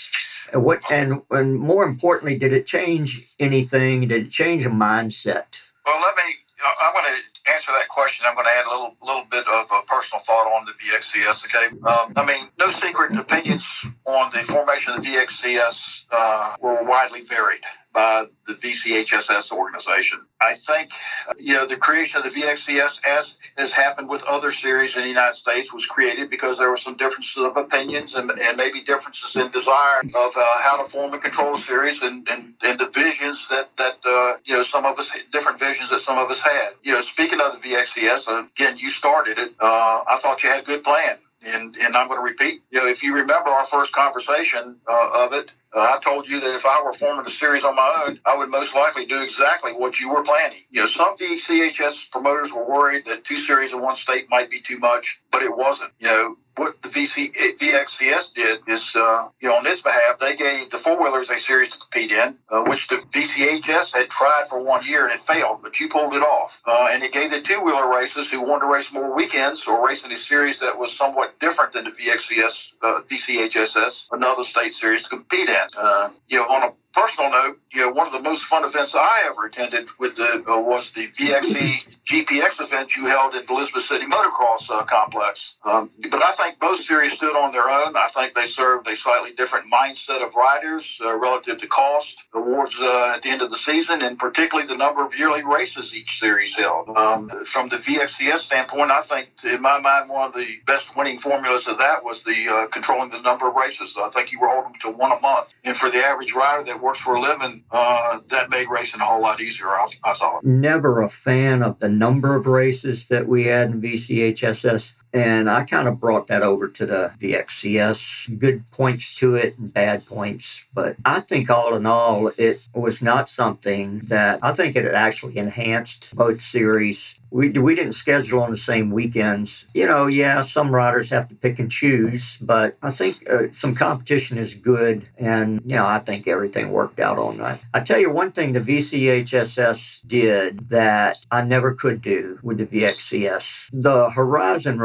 What 0.55 0.81
and 0.91 1.23
and 1.31 1.59
more 1.59 1.85
importantly, 1.85 2.39
did 2.39 2.53
it 2.53 2.67
change 2.67 3.35
anything? 3.41 4.01
Did 4.03 4.27
it 4.27 4.31
change 4.31 4.65
a 4.65 4.71
mindset? 4.71 5.73
Well, 5.85 6.01
let 6.01 6.17
me. 6.17 6.35
I 6.65 6.91
want 6.95 7.07
to 7.07 7.26
answer 7.53 7.73
that 7.73 7.89
question, 7.89 8.27
I'm 8.29 8.35
going 8.35 8.47
to 8.47 8.53
add 8.53 8.67
a 8.67 8.71
little 8.71 8.97
little 9.03 9.27
bit 9.31 9.45
of 9.47 9.65
a 9.71 9.87
personal 9.87 10.23
thought 10.25 10.47
on 10.53 10.67
the 10.67 10.73
VXCS. 10.73 11.47
Okay, 11.47 11.77
um, 11.87 12.13
I 12.17 12.25
mean, 12.27 12.49
no 12.59 12.71
secret 12.71 13.17
opinions 13.17 13.87
on 14.07 14.31
the 14.33 14.39
formation 14.41 14.95
of 14.95 15.03
the 15.03 15.09
VXCS 15.11 16.07
uh, 16.11 16.57
were 16.61 16.83
widely 16.85 17.23
varied 17.23 17.63
by 17.97 18.25
the 18.47 18.53
VCHSS 18.53 19.53
organization. 19.53 20.21
I 20.43 20.53
think, 20.53 20.91
you 21.39 21.55
know, 21.55 21.67
the 21.67 21.79
creation 21.79 22.19
of 22.19 22.25
the 22.25 22.31
VXCS, 22.31 23.01
as 23.09 23.39
has 23.57 23.73
happened 23.73 24.11
with 24.11 24.23
other 24.25 24.53
series 24.53 24.95
in 24.97 25.03
the 25.03 25.09
United 25.09 25.37
States, 25.37 25.73
was 25.73 25.87
created 25.87 26.29
because 26.29 26.59
there 26.59 26.69
were 26.69 26.77
some 26.77 26.99
differences 26.99 27.43
of 27.43 27.57
opinions 27.57 28.15
and, 28.15 28.31
and 28.31 28.57
maybe 28.59 28.83
differences 28.83 29.35
in 29.35 29.51
desire 29.51 30.01
of 30.01 30.33
uh, 30.37 30.45
how 30.61 30.83
to 30.83 30.91
form 30.91 31.15
and 31.15 31.23
control 31.23 31.55
a 31.55 31.59
series 31.59 32.03
and, 32.03 32.29
and, 32.29 32.53
and 32.63 32.79
the 32.79 32.91
visions 32.91 33.49
that, 33.49 33.71
that 33.79 33.97
uh, 34.05 34.37
you 34.45 34.55
know, 34.55 34.63
some 34.63 34.85
of 34.85 34.99
us, 34.99 35.17
different 35.33 35.59
visions 35.59 35.89
that 35.89 36.01
some 36.01 36.19
of 36.19 36.31
us 36.31 36.43
had. 36.43 36.75
You 36.83 36.93
know, 36.93 37.01
speaking 37.01 37.41
of 37.41 37.63
the 37.63 37.67
VXCS, 37.67 38.51
again, 38.53 38.77
you 38.77 38.91
started 38.91 39.39
it. 39.39 39.53
Uh, 39.59 40.05
I 40.07 40.19
thought 40.21 40.43
you 40.43 40.51
had 40.51 40.63
a 40.63 40.67
good 40.67 40.85
plan. 40.85 41.17
And, 41.47 41.77
and 41.77 41.97
I'm 41.97 42.09
going 42.09 42.19
to 42.19 42.25
repeat, 42.25 42.63
you 42.71 42.79
know, 42.79 42.89
if 42.89 43.03
you 43.03 43.15
remember 43.15 43.51
our 43.51 43.67
first 43.67 43.93
conversation 43.93 44.81
uh, 44.87 45.25
of 45.25 45.33
it, 45.33 45.53
Uh, 45.77 45.81
I 45.81 45.99
told 46.03 46.27
you 46.27 46.41
that 46.41 46.55
if 46.55 46.65
I 46.65 46.83
were 46.83 46.95
forming 46.95 47.27
a 47.27 47.31
series 47.31 47.63
on 47.63 47.77
my 47.77 48.05
own, 48.07 48.19
I 48.25 48.35
would 48.35 48.49
most 48.49 48.75
likely 48.75 49.05
do 49.05 49.21
exactly 49.21 49.73
what 49.73 50.01
you 50.01 50.11
were 50.11 50.23
planning. 50.23 50.61
You 50.71 50.81
know, 50.81 50.87
some 50.87 51.15
VCHS 51.17 52.11
promoters 52.11 52.51
were 52.51 52.67
worried 52.67 53.05
that 53.05 53.25
two 53.25 53.37
series 53.37 53.75
in 53.75 53.83
one 53.83 53.97
state 53.97 54.25
might 54.31 54.49
be 54.49 54.59
too 54.59 54.79
much, 54.79 55.21
but 55.31 55.43
it 55.43 55.55
wasn't. 55.55 55.93
You 55.99 56.07
know, 56.07 56.39
what 56.57 56.81
the 56.83 56.89
VC, 56.89 57.33
VXCS 57.59 58.35
did 58.35 58.61
is, 58.67 58.97
uh, 58.97 59.29
you 59.41 59.49
know, 59.49 59.57
on 59.57 59.67
its 59.67 59.83
behalf, 59.83 60.19
they 60.19 60.37
gave 60.37 60.71
the 60.71 60.79
four 60.79 61.01
wheelers 61.01 61.31
a 61.31 61.39
series 61.39 61.71
to 61.71 61.79
compete 61.79 62.11
in, 62.11 62.37
uh, 62.49 62.65
which 62.65 62.89
the 62.89 62.97
VCHS 62.97 63.95
had 63.95 64.09
tried 64.09 64.45
for 64.49 64.63
one 64.63 64.85
year 64.85 65.05
and 65.05 65.13
it 65.13 65.21
failed, 65.21 65.61
but 65.63 65.79
you 65.79 65.89
pulled 65.89 66.15
it 66.15 66.23
off. 66.23 66.63
Uh, 66.67 66.89
and 66.91 67.03
it 67.03 67.13
gave 67.13 67.31
the 67.31 67.41
two 67.41 67.61
wheeler 67.63 67.91
racers 67.91 68.31
who 68.31 68.41
wanted 68.41 68.67
to 68.67 68.73
race 68.73 68.93
more 68.93 69.15
weekends 69.15 69.67
or 69.69 69.87
race 69.87 70.05
in 70.07 70.13
a 70.13 70.17
series 70.17 70.59
that 70.61 70.79
was 70.79 70.97
somewhat 70.97 71.39
different 71.41 71.73
than 71.73 71.85
the 71.85 71.91
VXCS, 71.91 72.75
uh, 72.83 73.01
VCHSS, 73.03 74.09
another 74.13 74.43
state 74.43 74.75
series 74.75 75.03
to 75.03 75.11
compete 75.11 75.49
in. 75.49 75.67
Uh, 75.77 76.09
you 76.29 76.39
know, 76.39 76.45
on 76.45 76.71
a 76.71 76.73
personal 76.97 77.31
note, 77.31 77.61
you 77.73 77.83
know, 77.83 77.91
one 77.93 78.07
of 78.07 78.13
the 78.15 78.23
most 78.23 78.45
fun 78.45 78.65
events 78.65 78.95
I 78.97 79.29
ever 79.31 79.47
attended 79.47 79.89
with 79.99 80.17
the 80.17 80.45
uh, 80.49 80.61
was 80.61 80.93
the 80.93 81.07
VXC 81.09 81.87
GPX 82.07 82.61
event 82.61 82.97
you 82.97 83.07
held 83.07 83.35
at 83.35 83.47
the 83.47 83.53
Elizabeth 83.53 83.83
City 83.83 84.07
Motocross 84.07 84.71
uh, 84.71 84.85
Complex. 84.85 85.59
Um, 85.65 85.91
but 86.09 86.23
I 86.23 86.33
think 86.33 86.61
both 86.61 86.81
series 86.81 87.13
stood 87.13 87.35
on 87.35 87.53
their 87.53 87.69
own. 87.69 87.97
I 87.97 88.09
think 88.15 88.35
they 88.35 88.47
served 88.47 88.89
a 88.89 88.95
slightly 88.95 89.33
different 89.33 89.67
mindset 89.71 90.25
of 90.25 90.33
riders 90.35 91.01
uh, 91.05 91.19
relative 91.19 91.59
to 91.59 91.67
cost, 91.67 92.25
awards 92.33 92.79
uh, 92.81 93.15
at 93.17 93.23
the 93.23 93.31
end 93.31 93.43
of 93.43 93.51
the 93.51 93.57
season, 93.57 94.03
and 94.03 94.19
particularly 94.19 94.69
the 94.69 94.77
number 94.77 95.05
of 95.05 95.19
yearly 95.19 95.43
races 95.45 95.97
each 95.97 96.21
series 96.21 96.57
held. 96.57 96.97
Um, 96.97 97.29
from 97.45 97.69
the 97.69 97.77
VXCS 97.77 98.39
standpoint, 98.39 98.93
I 98.93 99.03
think, 99.03 99.29
in 99.45 99.61
my 99.61 99.81
mind, 99.81 100.09
one 100.09 100.29
of 100.29 100.35
the 100.35 100.61
best 100.65 100.97
winning 100.97 101.19
formulas 101.19 101.67
of 101.67 101.79
that 101.79 102.05
was 102.05 102.23
the 102.23 102.47
uh, 102.49 102.67
controlling 102.69 103.11
the 103.11 103.21
number 103.21 103.49
of 103.49 103.55
races. 103.57 103.99
I 104.01 104.11
think 104.11 104.31
you 104.31 104.39
were 104.39 104.49
holding 104.49 104.73
them 104.73 104.81
to 104.83 104.91
one 104.91 105.11
a 105.11 105.21
month, 105.21 105.53
and 105.65 105.77
for 105.77 105.91
the 105.91 105.99
average 105.99 106.35
rider 106.35 106.63
that 106.65 106.81
works 106.87 107.01
for 107.01 107.17
a 107.17 107.21
living, 107.21 107.65
uh, 107.73 108.19
that 108.31 108.49
made 108.49 108.69
racing 108.71 109.01
a 109.01 109.05
whole 109.05 109.21
lot 109.21 109.41
easier. 109.41 109.69
I, 109.69 109.89
I 110.05 110.15
thought. 110.15 110.45
Never 110.45 111.03
a 111.03 111.09
fan 111.09 111.63
of 111.63 111.79
the 111.81 111.89
number 111.89 112.37
of 112.37 112.47
races 112.47 113.09
that 113.09 113.27
we 113.27 113.45
had 113.45 113.73
in 113.73 113.83
VCHSS. 113.83 114.95
And 115.17 115.49
I 115.49 115.65
kind 115.65 115.89
of 115.89 115.99
brought 115.99 116.27
that 116.27 116.43
over 116.43 116.69
to 116.69 116.87
the 116.87 117.13
VXCS. 117.19 118.39
Good 118.39 118.71
points 118.71 119.15
to 119.17 119.35
it 119.35 119.57
and 119.59 119.73
bad 119.73 120.05
points. 120.07 120.67
But 120.75 120.97
I 121.05 121.21
think 121.21 121.49
all 121.49 121.75
in 121.75 121.87
all, 121.87 122.31
it 122.37 122.69
was 122.75 123.01
not 123.01 123.29
something 123.29 124.01
that 124.09 124.41
I 124.43 124.53
think 124.53 124.77
it 124.77 124.93
actually 124.93 125.39
enhanced 125.39 126.15
both 126.15 126.41
series 126.41 127.19
we, 127.31 127.51
we 127.51 127.75
didn't 127.75 127.93
schedule 127.93 128.43
on 128.43 128.51
the 128.51 128.57
same 128.57 128.91
weekends. 128.91 129.67
You 129.75 129.87
know, 129.87 130.07
yeah, 130.07 130.41
some 130.41 130.75
riders 130.75 131.11
have 131.11 131.29
to 131.29 131.35
pick 131.35 131.59
and 131.59 131.71
choose, 131.71 132.39
but 132.39 132.77
I 132.83 132.93
think 132.93 133.29
uh, 133.29 133.51
some 133.51 133.75
competition 133.75 134.39
is 134.39 134.55
good. 134.55 135.07
And, 135.19 135.61
you 135.67 135.77
know, 135.77 135.87
I 135.87 135.99
think 135.99 136.27
everything 136.27 136.71
worked 136.71 137.01
out 137.01 137.19
on 137.19 137.39
that. 137.39 137.63
I 137.75 137.81
tell 137.81 137.99
you 137.99 138.11
one 138.11 138.33
thing 138.33 138.53
the 138.53 138.61
VCHSS 138.61 140.07
did 140.07 140.69
that 140.71 141.19
I 141.31 141.43
never 141.43 141.75
could 141.75 142.01
do 142.01 142.39
with 142.43 142.59
the 142.59 142.67
VXCS. 142.67 143.71
The 143.73 144.11
Horizon 144.11 144.79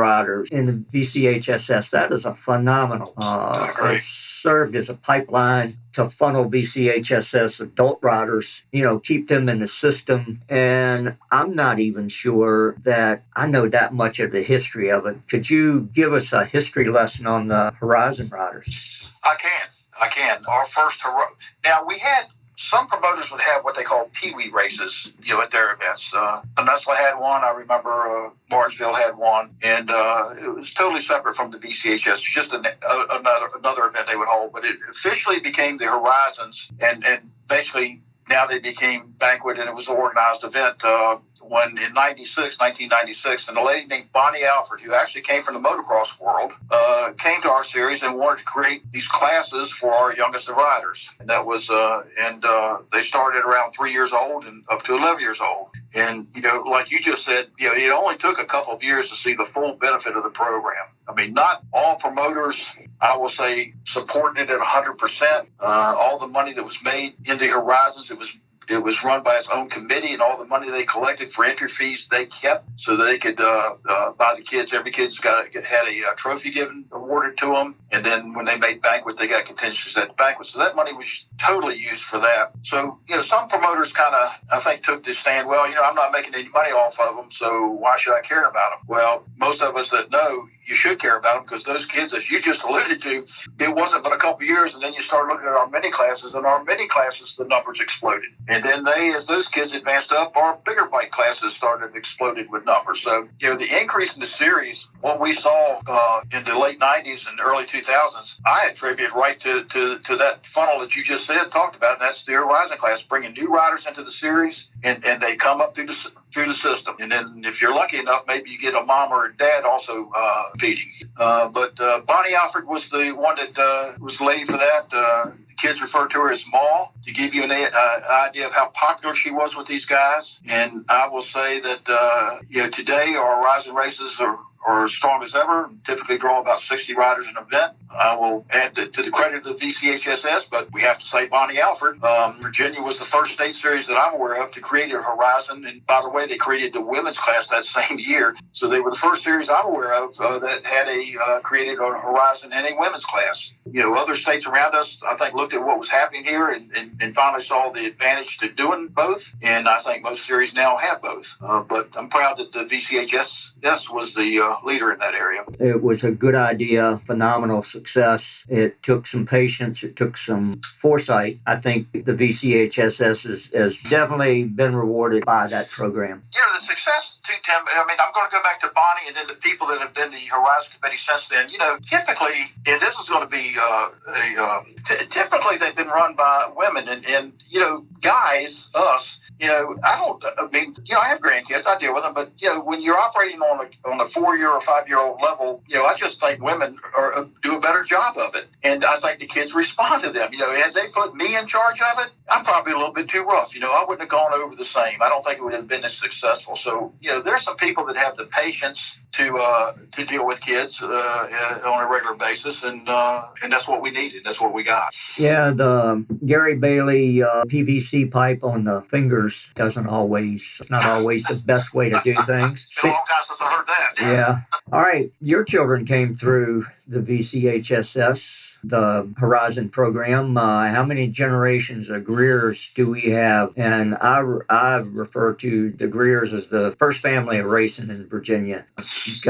in 0.52 0.66
the 0.66 0.74
VCHSS, 0.94 1.92
that 1.92 2.12
is 2.12 2.26
a 2.26 2.34
phenomenal. 2.34 3.14
Uh, 3.18 3.72
it 3.84 4.02
served 4.02 4.76
as 4.76 4.90
a 4.90 4.94
pipeline 4.94 5.70
to 5.94 6.10
funnel 6.10 6.46
VCHSS 6.50 7.62
adult 7.62 8.00
riders, 8.02 8.66
you 8.72 8.84
know, 8.84 9.00
keep 9.00 9.28
them 9.28 9.50
in 9.50 9.60
the 9.60 9.68
system. 9.68 10.42
And 10.50 11.18
I'm 11.32 11.56
not 11.56 11.80
even 11.80 12.10
sure 12.10 12.76
that 12.84 13.24
I 13.36 13.48
know 13.48 13.68
that 13.70 13.94
much 13.94 14.20
of 14.20 14.32
the 14.32 14.42
history 14.42 14.90
of 14.92 15.06
it. 15.06 15.18
Could 15.28 15.50
you 15.50 15.82
give 15.94 16.14
us 16.14 16.34
a 16.34 16.46
history 16.46 16.86
lesson 16.86 17.28
on 17.28 17.48
the 17.48 17.72
Horizon 17.80 18.30
riders? 18.30 19.14
I 19.24 19.36
can. 19.40 19.70
I 20.02 20.08
can. 20.08 20.42
Our 20.50 20.66
first, 20.68 21.02
hero. 21.04 21.24
now 21.64 21.86
we 21.86 21.98
had 22.00 22.26
some 22.62 22.88
promoters 22.88 23.32
would 23.32 23.42
have 23.42 23.64
what 23.64 23.76
they 23.76 23.84
call 23.84 24.10
peewee 24.14 24.50
races, 24.52 25.14
you 25.24 25.34
know, 25.34 25.42
at 25.42 25.52
their 25.52 25.74
events. 25.74 26.14
Uh, 26.14 26.42
Peninsula 26.56 26.96
had 26.96 27.20
one. 27.20 27.44
I 27.44 27.52
remember 27.52 27.90
uh, 27.90 28.30
Martinsville 28.50 28.94
had 28.94 29.18
one, 29.18 29.50
and 29.64 29.90
uh, 29.90 30.36
it 30.42 30.56
was 30.56 30.74
totally 30.74 31.02
separate 31.02 31.36
from 31.36 31.52
the 31.52 31.58
VCHS. 31.58 32.22
Just 32.22 32.54
an, 32.54 32.66
uh, 32.66 33.06
another 33.12 33.48
another 33.58 33.86
event 33.88 34.08
they 34.08 34.16
would 34.16 34.28
hold, 34.28 34.54
but 34.54 34.64
it 34.64 34.78
officially 34.90 35.40
became 35.40 35.78
the 35.78 35.86
Horizons, 35.86 36.72
and 36.80 37.04
and 37.06 37.32
basically 37.50 38.02
now 38.30 38.46
they 38.46 38.60
became 38.60 39.14
banquet, 39.18 39.60
and 39.60 39.68
it 39.68 39.76
was 39.76 39.90
an 39.90 39.98
organized 39.98 40.44
event. 40.44 40.76
Uh, 40.84 41.18
when 41.42 41.70
in 41.78 41.94
96, 41.94 42.60
1996, 42.60 43.50
and 43.50 43.58
a 43.58 43.64
lady 43.64 43.88
named 43.88 44.12
Bonnie 44.14 44.44
Alford, 44.44 44.82
who 44.82 44.94
actually 44.94 45.22
came 45.22 45.44
from 45.44 45.56
the 45.56 45.60
motocross 45.60 46.20
world, 46.20 46.52
uh, 46.70 47.12
came 47.18 47.42
to 47.42 47.50
our 47.50 47.64
series 47.64 48.04
and 48.04 48.18
wanted 48.18 48.40
to 48.40 48.46
create 48.46 48.90
these 48.92 49.08
classes 49.08 49.72
for 49.72 49.92
our 49.92 50.16
youngest 50.16 50.50
riders. 50.50 51.12
And 51.20 51.30
that 51.30 51.46
was, 51.46 51.70
uh, 51.70 52.04
and 52.20 52.44
uh, 52.46 52.80
they 52.94 53.02
started 53.02 53.44
around 53.44 53.72
three 53.72 53.92
years 53.92 54.14
old 54.14 54.46
and 54.46 54.64
up 54.70 54.84
to 54.84 54.96
11 54.96 55.22
years 55.22 55.42
old. 55.42 55.70
And, 55.94 56.28
you 56.36 56.42
know, 56.42 56.64
like 56.66 56.90
you 56.90 57.02
just 57.02 57.26
said, 57.26 57.48
you 57.60 57.68
know, 57.68 57.76
it 57.76 57.92
only 57.92 58.18
took 58.18 58.40
a 58.40 58.46
couple 58.46 58.74
of 58.74 58.82
years 58.82 59.10
to 59.10 59.16
see 59.16 59.34
the 59.34 59.46
full 59.46 59.74
benefit 59.74 60.16
of 60.16 60.24
the 60.24 60.30
program. 60.30 60.86
I 61.08 61.14
mean, 61.14 61.34
not 61.34 61.64
all 61.74 61.98
promoters, 61.98 62.74
I 63.02 63.18
will 63.18 63.30
say, 63.30 63.74
supported 63.84 64.44
it 64.44 64.50
at 64.50 64.60
100%. 64.60 65.52
Uh, 65.60 65.96
all 66.00 66.18
the 66.18 66.28
money 66.28 66.54
that 66.54 66.64
was 66.64 66.82
made 66.84 67.16
in 67.26 67.38
the 67.38 67.48
Horizons, 67.48 68.10
it 68.10 68.18
was 68.18 68.38
it 68.72 68.84
was 68.84 69.04
run 69.04 69.24
by 69.24 69.36
its 69.36 69.50
own 69.50 69.70
committee, 69.70 70.14
and 70.14 70.22
all 70.22 70.38
the 70.38 70.46
money 70.46 70.70
they 70.70 70.84
collected 70.84 71.32
for 71.32 71.46
entry 71.46 71.68
fees 71.68 72.08
they 72.08 72.26
kept 72.26 72.66
so 72.78 72.96
they 72.96 73.18
could 73.18 73.40
uh, 73.40 73.70
uh, 73.88 74.14
buy 74.14 74.34
the 74.38 74.44
kids. 74.44 74.74
Every 74.74 74.92
kid's 74.92 75.20
got 75.20 75.46
a, 75.46 75.62
had 75.62 75.88
a, 75.88 76.12
a, 76.12 76.16
trophy 76.16 76.52
given 76.52 76.86
awarded 76.92 77.38
to 77.40 77.54
them, 77.54 77.76
and 77.92 78.06
then 78.06 78.34
when 78.34 78.46
they 78.46 78.58
made 78.58 78.82
banquet, 78.82 79.18
they 79.18 79.28
got 79.28 79.46
contingencies 79.46 79.98
at 79.98 80.08
the 80.10 80.14
banquet. 80.14 80.48
So 80.48 80.60
that 80.60 80.76
money 80.76 80.94
was 80.94 81.26
totally 81.38 81.78
used 81.78 82.04
for 82.04 82.18
that. 82.20 82.52
So 82.64 83.00
you 83.08 83.16
know, 83.16 83.22
some 83.22 83.50
promoters 83.50 83.94
kind 83.94 84.16
of 84.16 84.42
I 84.54 84.60
think 84.60 84.84
took 84.84 85.04
this 85.04 85.20
stand. 85.20 85.48
Well, 85.48 85.68
you 85.68 85.76
know, 85.76 85.84
I'm 85.84 85.96
not 85.96 86.12
making 86.12 86.34
any 86.34 86.50
money 86.50 86.72
off 86.72 87.00
of 87.00 87.18
them, 87.18 87.32
so 87.32 87.68
why 87.68 87.98
should 87.98 88.16
I 88.16 88.22
care 88.22 88.46
about 88.46 88.72
them? 88.72 88.80
Well, 88.88 89.26
most 89.38 89.62
of 89.62 89.76
us 89.76 89.92
that 89.92 90.12
know 90.12 90.48
you 90.72 90.76
should 90.76 90.98
care 91.00 91.18
about 91.18 91.36
them 91.36 91.44
because 91.44 91.66
those 91.66 91.86
kids, 91.86 92.14
as 92.14 92.32
you 92.32 92.40
just 92.40 92.64
alluded 92.64 93.02
to, 93.02 93.26
it 93.60 93.76
wasn't 93.76 94.06
but 94.06 94.14
a 94.14 94.18
couple 94.18 94.46
years, 94.46 94.74
and 94.74 94.82
then 94.82 94.94
you 94.94 95.02
start 95.02 95.28
looking 95.28 95.46
at 95.46 95.54
our 95.54 95.70
mini 95.70 95.92
classes, 95.92 96.34
and 96.34 96.46
our 96.46 96.64
mini 96.64 96.88
classes, 96.88 97.36
the 97.36 97.44
numbers 97.44 97.82
exploded. 97.82 98.30
And 98.48 98.64
then 98.64 98.86
they, 98.86 99.14
as 99.14 99.28
those 99.28 99.50
kids 99.50 99.74
advanced 99.74 100.14
up, 100.14 100.36
our 100.38 100.58
bigger 100.66 100.86
bike 100.86 101.12
classes 101.12 101.54
started 101.54 101.94
exploded 101.94 102.50
with 102.50 102.64
numbers. 102.64 103.02
So, 103.02 103.28
you 103.42 103.50
know, 103.50 103.58
the 103.58 103.82
increase 103.82 104.16
in 104.16 104.22
the 104.22 104.28
series, 104.28 104.90
what 105.02 105.20
we 105.20 105.34
saw 105.34 105.82
uh, 105.86 106.22
in 106.32 106.46
the 106.46 106.58
late 106.58 106.80
90s 106.80 107.30
and 107.30 107.42
early 107.42 107.66
2000s, 107.66 108.40
I 108.46 108.70
attribute 108.72 109.12
right 109.12 109.38
to, 109.42 109.66
to, 109.66 110.00
to 110.00 110.16
that 110.16 110.46
funnel 110.46 110.80
that 110.80 110.96
you 110.96 111.04
just 111.04 111.26
said, 111.26 111.52
talked 111.52 111.76
about, 111.76 112.00
and 112.00 112.02
that's 112.02 112.24
the 112.24 112.34
Horizon 112.34 112.78
class, 112.78 113.04
bringing 113.04 113.34
new 113.34 113.50
riders 113.50 113.88
into 113.88 114.04
the 114.04 114.12
series, 114.12 114.72
and, 114.84 115.04
and 115.04 115.22
they 115.22 115.36
come 115.36 115.60
up 115.60 115.76
through 115.76 115.88
the 115.88 116.12
through 116.34 116.48
the 116.48 116.54
system. 116.54 116.96
And 117.00 117.12
then 117.12 117.44
if 117.46 117.62
you're 117.62 117.74
lucky 117.74 117.98
enough, 117.98 118.24
maybe 118.28 118.50
you 118.50 118.60
get 118.60 118.74
a 118.74 118.84
mom 118.86 119.12
or 119.12 119.28
a 119.28 119.34
dad 119.36 119.64
also 119.64 120.12
uh, 120.16 120.44
feeding. 120.60 120.90
Uh, 121.18 121.50
but 121.50 121.80
uh, 121.80 122.02
Bonnie 122.02 122.34
Alford 122.34 122.68
was 122.68 122.90
the 122.90 123.12
one 123.12 123.36
that 123.36 123.58
uh, 123.58 123.98
was 124.00 124.18
the 124.18 124.26
lady 124.26 124.46
for 124.46 124.54
that. 124.54 124.86
Uh, 124.92 125.32
kids 125.58 125.82
refer 125.82 126.08
to 126.08 126.18
her 126.18 126.32
as 126.32 126.46
Ma 126.52 126.88
to 127.04 127.12
give 127.14 127.34
you 127.34 127.44
an 127.44 127.52
uh, 127.52 128.28
idea 128.28 128.48
of 128.48 128.54
how 128.54 128.70
popular 128.70 129.14
she 129.14 129.32
was 129.32 129.56
with 129.56 129.68
these 129.68 129.86
guys. 129.86 130.42
And 130.48 130.86
I 130.90 131.08
will 131.08 131.22
say 131.22 131.60
that, 131.60 131.82
uh, 131.88 132.40
you 132.50 132.64
know, 132.64 132.70
today 132.70 133.16
our 133.18 133.42
Horizon 133.42 133.76
races 133.76 134.20
are 134.20 134.40
are 134.66 134.86
as 134.86 134.94
strong 134.94 135.24
as 135.24 135.36
ever, 135.36 135.70
typically 135.84 136.18
draw 136.18 136.40
about 136.40 136.62
60 136.62 136.94
riders 136.94 137.30
in 137.30 137.38
an 137.38 137.44
event. 137.44 137.74
I 137.90 138.16
will 138.16 138.46
add 138.52 138.76
to, 138.76 138.88
to 138.88 139.02
the 139.02 139.12
credit 139.12 139.46
of 139.46 139.60
the 139.60 139.66
VCHSS, 139.66 140.50
but 140.50 140.72
we 140.72 140.82
have 140.82 141.00
to 141.00 141.06
say 141.06 141.28
Bonnie 141.28 141.60
Alford. 141.60 142.02
Um, 142.04 142.36
Virginia 142.42 142.82
was 142.82 143.00
the 143.00 143.06
first 143.06 143.34
state 143.34 143.56
series 143.56 143.88
that 143.88 143.98
I'm 143.98 144.16
aware 144.16 144.42
of 144.42 144.52
to 144.52 144.62
create 144.62 144.94
a 144.94 145.02
Horizon. 145.02 145.66
And 145.66 145.86
by 145.88 146.02
the 146.04 146.10
way, 146.10 146.26
they 146.26 146.38
created 146.38 146.74
the 146.74 146.82
women's 146.82 147.18
class 147.18 147.50
that 147.50 147.66
same 147.66 148.00
year. 148.00 148.36
So 148.54 148.68
they 148.68 148.80
were 148.80 148.92
the 148.92 148.98
first 148.98 149.24
series 149.24 149.50
I'm 149.50 149.68
aware 149.68 149.94
of 149.94 150.20
uh, 150.20 150.40
that 150.40 150.66
had 150.66 150.88
a 150.88 151.04
uh, 151.28 151.40
created 151.42 151.80
a 151.80 152.00
Horizon 152.00 152.52
and 152.54 152.66
a 152.66 152.80
women's 152.80 153.06
class. 153.06 153.54
You 153.66 153.82
know, 153.82 153.96
other 153.96 154.16
states 154.16 154.46
around 154.46 154.76
us, 154.76 155.04
I 155.04 155.16
think, 155.16 155.34
looked 155.34 155.54
at 155.54 155.64
what 155.64 155.80
was 155.80 155.90
happening 155.90 156.24
here 156.24 156.50
and, 156.50 156.72
and, 156.78 156.98
and 157.02 157.16
finally 157.16 157.42
saw 157.42 157.70
the 157.70 157.86
advantage 157.86 158.38
to 158.40 158.50
doing 158.50 158.88
both. 158.88 159.36
And 159.42 159.68
I 159.68 159.80
think 159.80 160.04
most 160.04 160.26
series 160.26 160.54
now 160.54 160.78
have 160.78 161.02
both. 161.02 161.36
Uh, 161.42 161.62
but 161.62 161.90
I'm 161.96 162.10
proud 162.10 162.38
that 162.38 162.52
the 162.54 162.66
VCHSS 162.66 163.94
was 163.94 164.16
the 164.16 164.40
leader 164.64 164.92
in 164.92 165.00
that 165.00 165.14
area. 165.14 165.44
It 165.60 165.82
was 165.82 166.04
a 166.04 166.12
good 166.12 166.36
idea, 166.36 166.98
phenomenal 167.06 167.62
success. 167.62 168.46
It 168.50 168.82
took 168.84 169.08
some 169.08 169.26
patience, 169.26 169.84
it 169.84 169.96
took 169.96 170.18
some 170.18 170.54
foresight. 170.80 171.40
I 171.46 171.56
think 171.58 171.92
the 171.92 172.14
VCHSS 172.14 173.28
has, 173.28 173.46
has 173.54 173.80
definitely 173.80 174.46
been 174.46 174.76
rewarded 174.76 175.26
by 175.26 175.48
that 175.48 175.70
program. 175.70 176.24
Yeah, 176.34 176.42
the 176.54 176.62
success 176.62 177.20
too, 177.24 177.34
Tim. 177.44 177.56
I 177.68 177.86
mean, 177.88 177.98
I'm 178.00 178.14
going 178.14 178.28
to 178.30 178.32
go 178.32 178.44
back 178.44 178.60
to 178.62 178.72
Bonnie 178.74 179.08
and 179.08 179.16
then 179.16 179.28
the 179.28 179.36
people 179.36 179.68
that 179.68 179.80
have 179.80 179.94
been 179.94 180.12
the 180.12 180.26
Horizon 180.32 180.74
Committee 180.80 180.98
since 180.98 181.30
then. 181.30 181.50
You 181.50 181.58
know, 181.58 181.78
typically, 181.82 182.52
and 182.68 182.82
this 182.82 182.98
is 183.00 183.10
going 183.10 183.24
to 183.24 183.30
be 183.30 183.56
uh, 183.60 183.90
a, 184.08 184.42
uh, 184.42 184.64
t- 184.86 185.06
typically 185.10 185.58
they've 185.58 185.76
been 185.76 185.88
run 185.88 186.16
by 186.16 186.52
women, 186.56 186.88
and, 186.88 187.06
and 187.08 187.34
you 187.50 187.60
know, 187.60 187.86
guys, 188.02 188.72
us, 188.76 189.21
you 189.42 189.48
know, 189.48 189.76
I 189.84 189.98
don't. 189.98 190.24
I 190.38 190.48
mean, 190.52 190.76
you 190.86 190.94
know, 190.94 191.02
I 191.02 191.08
have 191.08 191.20
grandkids. 191.20 191.66
I 191.66 191.80
deal 191.80 191.96
with 191.96 192.04
them, 192.04 192.14
but 192.14 192.30
you 192.38 192.48
know, 192.48 192.64
when 192.64 192.80
you're 192.84 192.98
operating 192.98 193.40
on 193.40 193.66
a 193.66 193.90
on 193.90 194.00
a 194.00 194.06
four 194.06 194.38
year 194.38 194.52
or 194.52 194.62
five 194.62 194.88
year 194.88 195.00
old 195.00 195.20
level, 195.20 195.64
you 195.68 195.78
know, 195.78 195.86
I 195.86 195.96
just 195.96 196.22
think 196.22 196.44
women 196.44 196.78
are, 196.96 197.16
uh, 197.16 197.24
do 197.42 197.58
a 197.58 197.60
better 197.60 197.84
job 197.84 198.18
of 198.18 198.36
it. 198.36 198.46
And 198.62 198.86
I 198.86 198.98
think 198.98 199.20
the 199.20 199.26
kids 199.26 199.56
respond 199.56 200.04
to 200.04 200.12
them. 200.12 200.32
You 200.32 200.40
know, 200.40 200.54
had 200.54 200.76
they 200.76 200.90
put 200.90 201.16
me 201.16 201.36
in 201.36 201.48
charge 201.48 201.82
of 201.82 202.06
it, 202.06 202.14
I'm 202.30 202.46
probably 202.46 202.74
a 202.74 202.78
little 202.78 202.94
bit 202.94 203.10
too 203.10 203.24
rough. 203.24 203.56
You 203.56 203.62
know, 203.62 203.72
I 203.72 203.84
wouldn't 203.88 204.02
have 204.02 204.10
gone 204.10 204.32
over 204.40 204.56
the 204.56 204.64
same. 204.64 205.02
I 205.02 205.10
don't 205.10 205.26
think 205.26 205.40
it 205.40 205.44
would 205.44 205.56
have 205.56 205.68
been 205.68 205.84
as 205.84 205.98
successful. 205.98 206.56
So, 206.56 206.94
you 207.02 207.10
know, 207.10 207.22
there's 207.22 207.42
some 207.42 207.58
people 207.58 207.84
that 207.88 207.98
have 207.98 208.18
the 208.18 208.26
patience 208.26 209.02
to 209.14 209.38
uh, 209.38 209.74
to 209.94 210.06
deal 210.06 210.26
with 210.26 210.40
kids 210.42 210.84
uh, 210.84 210.88
uh 210.88 211.70
on 211.70 211.84
a 211.84 211.90
regular 211.92 212.16
basis, 212.16 212.64
and 212.64 212.88
uh, 212.88 213.26
and 213.42 213.52
that's 213.52 213.68
what 213.68 213.82
we 213.82 213.90
needed. 213.90 214.24
That's 214.24 214.40
what 214.40 214.54
we 214.54 214.64
got. 214.64 214.96
Yeah, 215.18 215.52
the 215.52 216.06
Gary 216.26 216.56
Bailey 216.56 217.24
uh, 217.24 217.44
PVC 217.46 218.10
pipe 218.10 218.44
on 218.44 218.66
the 218.66 218.82
fingers 218.84 219.31
doesn't 219.56 219.88
always. 219.88 220.58
It's 220.60 220.70
not 220.70 220.86
always 220.86 221.24
the 221.24 221.42
best 221.46 221.74
way 221.74 221.90
to 221.90 222.00
do 222.04 222.16
things. 222.24 222.68
It's 222.82 222.82
been 222.82 222.92
a 222.92 222.94
long 222.94 223.06
time 223.08 223.24
since 223.24 223.42
I 223.42 223.52
heard 223.52 223.68
that. 223.68 223.92
Yeah. 224.02 224.42
All 224.72 224.82
right, 224.82 225.12
your 225.20 225.44
children 225.44 225.86
came 225.86 226.16
through 226.16 226.66
the 226.88 227.00
VCHSS 227.00 228.52
the 228.64 229.12
Horizon 229.18 229.70
program. 229.70 230.38
Uh, 230.38 230.70
how 230.70 230.84
many 230.84 231.08
generations 231.08 231.90
of 231.90 232.04
Greers 232.04 232.72
do 232.76 232.90
we 232.90 233.12
have? 233.12 233.54
And 233.58 233.96
I, 233.96 234.22
I 234.50 234.76
refer 234.78 235.34
to 235.36 235.72
the 235.72 235.88
Greers 235.88 236.34
as 236.34 236.50
the 236.50 236.76
first 236.78 237.00
family 237.00 237.40
of 237.40 237.46
racing 237.46 237.90
in 237.90 238.08
Virginia. 238.08 238.66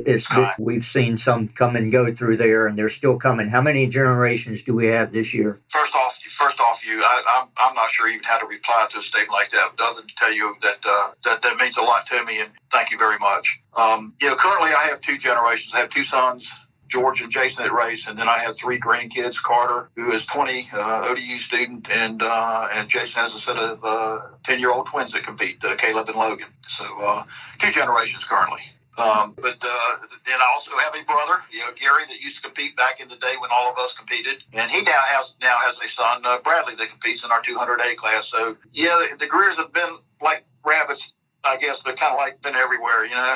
It's, 0.06 0.28
we've 0.60 0.86
seen 0.86 1.18
some 1.18 1.48
come 1.48 1.76
and 1.76 1.92
go 1.92 2.14
through 2.14 2.38
there, 2.38 2.68
and 2.68 2.78
they're 2.78 2.90
still 2.90 3.18
coming. 3.18 3.50
How 3.50 3.62
many 3.62 3.88
generations 3.88 4.64
do 4.64 4.76
we 4.76 4.88
have 4.88 5.12
this 5.12 5.34
year? 5.34 5.58
First 5.70 5.96
off, 5.96 6.20
first 6.24 6.60
off, 6.60 6.71
you, 6.86 7.02
I, 7.04 7.42
am 7.42 7.50
I'm, 7.58 7.70
I'm 7.70 7.76
not 7.76 7.90
sure 7.90 8.08
even 8.10 8.24
how 8.24 8.40
to 8.40 8.46
reply 8.46 8.88
to 8.90 8.98
a 8.98 9.02
statement 9.02 9.32
like 9.32 9.50
that, 9.52 9.70
other 9.80 10.02
than 10.02 10.08
to 10.08 10.16
tell 10.16 10.34
you 10.34 10.56
that, 10.62 10.78
uh, 10.86 11.12
that 11.26 11.42
that 11.42 11.58
means 11.58 11.78
a 11.78 11.82
lot 11.82 12.06
to 12.08 12.24
me, 12.26 12.40
and 12.40 12.52
thank 12.72 12.92
you 12.92 12.98
very 12.98 13.18
much. 13.20 13.62
Um, 13.76 14.16
you 14.22 14.28
know, 14.28 14.36
currently 14.36 14.70
I 14.70 14.88
have 14.90 15.02
two 15.02 15.18
generations. 15.18 15.74
I 15.76 15.80
have 15.80 15.90
two 15.90 16.04
sons 16.04 16.62
George 16.92 17.22
and 17.22 17.32
Jason 17.32 17.64
that 17.66 17.74
race, 17.74 18.10
and 18.10 18.20
then 18.20 18.28
I 18.28 18.38
have 18.40 18.58
three 18.58 18.78
grandkids. 18.78 19.42
Carter, 19.42 19.90
who 19.96 20.12
is 20.12 20.26
20, 20.26 20.70
uh, 20.74 21.08
ODU 21.10 21.40
student, 21.40 21.90
and 21.90 22.22
uh, 22.22 22.68
and 22.76 22.90
Jason 22.90 23.24
has 23.24 23.34
a 23.34 23.40
set 23.40 23.58
of 23.58 23.82
10 24.44 24.56
uh, 24.56 24.60
year 24.60 24.72
old 24.72 24.88
twins 24.88 25.14
that 25.14 25.24
compete, 25.24 25.64
uh, 25.64 25.76
Caleb 25.78 26.10
and 26.10 26.18
Logan. 26.18 26.50
So 26.64 26.84
uh, 27.02 27.24
two 27.60 27.72
generations 27.72 28.26
currently. 28.26 28.62
Um, 29.02 29.34
but 29.36 29.58
uh, 29.62 29.92
then 30.26 30.38
I 30.38 30.48
also 30.54 30.72
have 30.78 30.96
a 30.96 31.04
brother, 31.06 31.42
you 31.52 31.60
know, 31.60 31.72
Gary, 31.80 32.04
that 32.08 32.22
used 32.22 32.38
to 32.38 32.44
compete 32.44 32.76
back 32.78 33.02
in 33.02 33.10
the 33.10 33.18
day 33.18 33.34
when 33.40 33.50
all 33.54 33.72
of 33.72 33.78
us 33.78 33.98
competed, 33.98 34.44
and 34.54 34.70
he 34.70 34.82
now 34.82 35.02
has 35.10 35.36
now 35.42 35.58
has 35.62 35.82
a 35.82 35.88
son, 35.88 36.22
Bradley, 36.44 36.76
that 36.76 36.90
competes 36.90 37.26
in 37.26 37.32
our 37.32 37.42
200A 37.42 37.96
class. 37.96 38.28
So 38.28 38.56
yeah, 38.74 39.00
the, 39.12 39.18
the 39.18 39.28
Greers 39.28 39.58
have 39.58 39.74
been 39.74 39.90
like 40.22 40.46
rabbits 40.64 41.16
I 41.44 41.58
guess 41.58 41.84
they're 41.84 41.96
kind 41.96 42.14
of 42.14 42.20
like 42.20 42.42
been 42.42 42.56
everywhere, 42.56 43.06
you 43.06 43.16
know. 43.16 43.36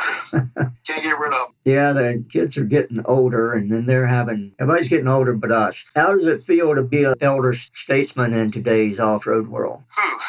Can't 0.85 1.03
get 1.03 1.19
rid 1.19 1.33
of 1.33 1.39
them. 1.39 1.55
Yeah, 1.65 1.93
the 1.93 2.23
kids 2.29 2.57
are 2.57 2.63
getting 2.63 3.03
older, 3.05 3.53
and 3.53 3.71
then 3.71 3.85
they're 3.85 4.05
having 4.05 4.53
everybody's 4.59 4.89
getting 4.89 5.07
older, 5.07 5.33
but 5.33 5.51
us. 5.51 5.83
How 5.95 6.11
does 6.11 6.27
it 6.27 6.43
feel 6.43 6.75
to 6.75 6.83
be 6.83 7.03
an 7.03 7.15
elder 7.21 7.53
statesman 7.53 8.33
in 8.33 8.51
today's 8.51 8.99
off-road 8.99 9.47
world? 9.47 9.81
Whew. 9.95 10.19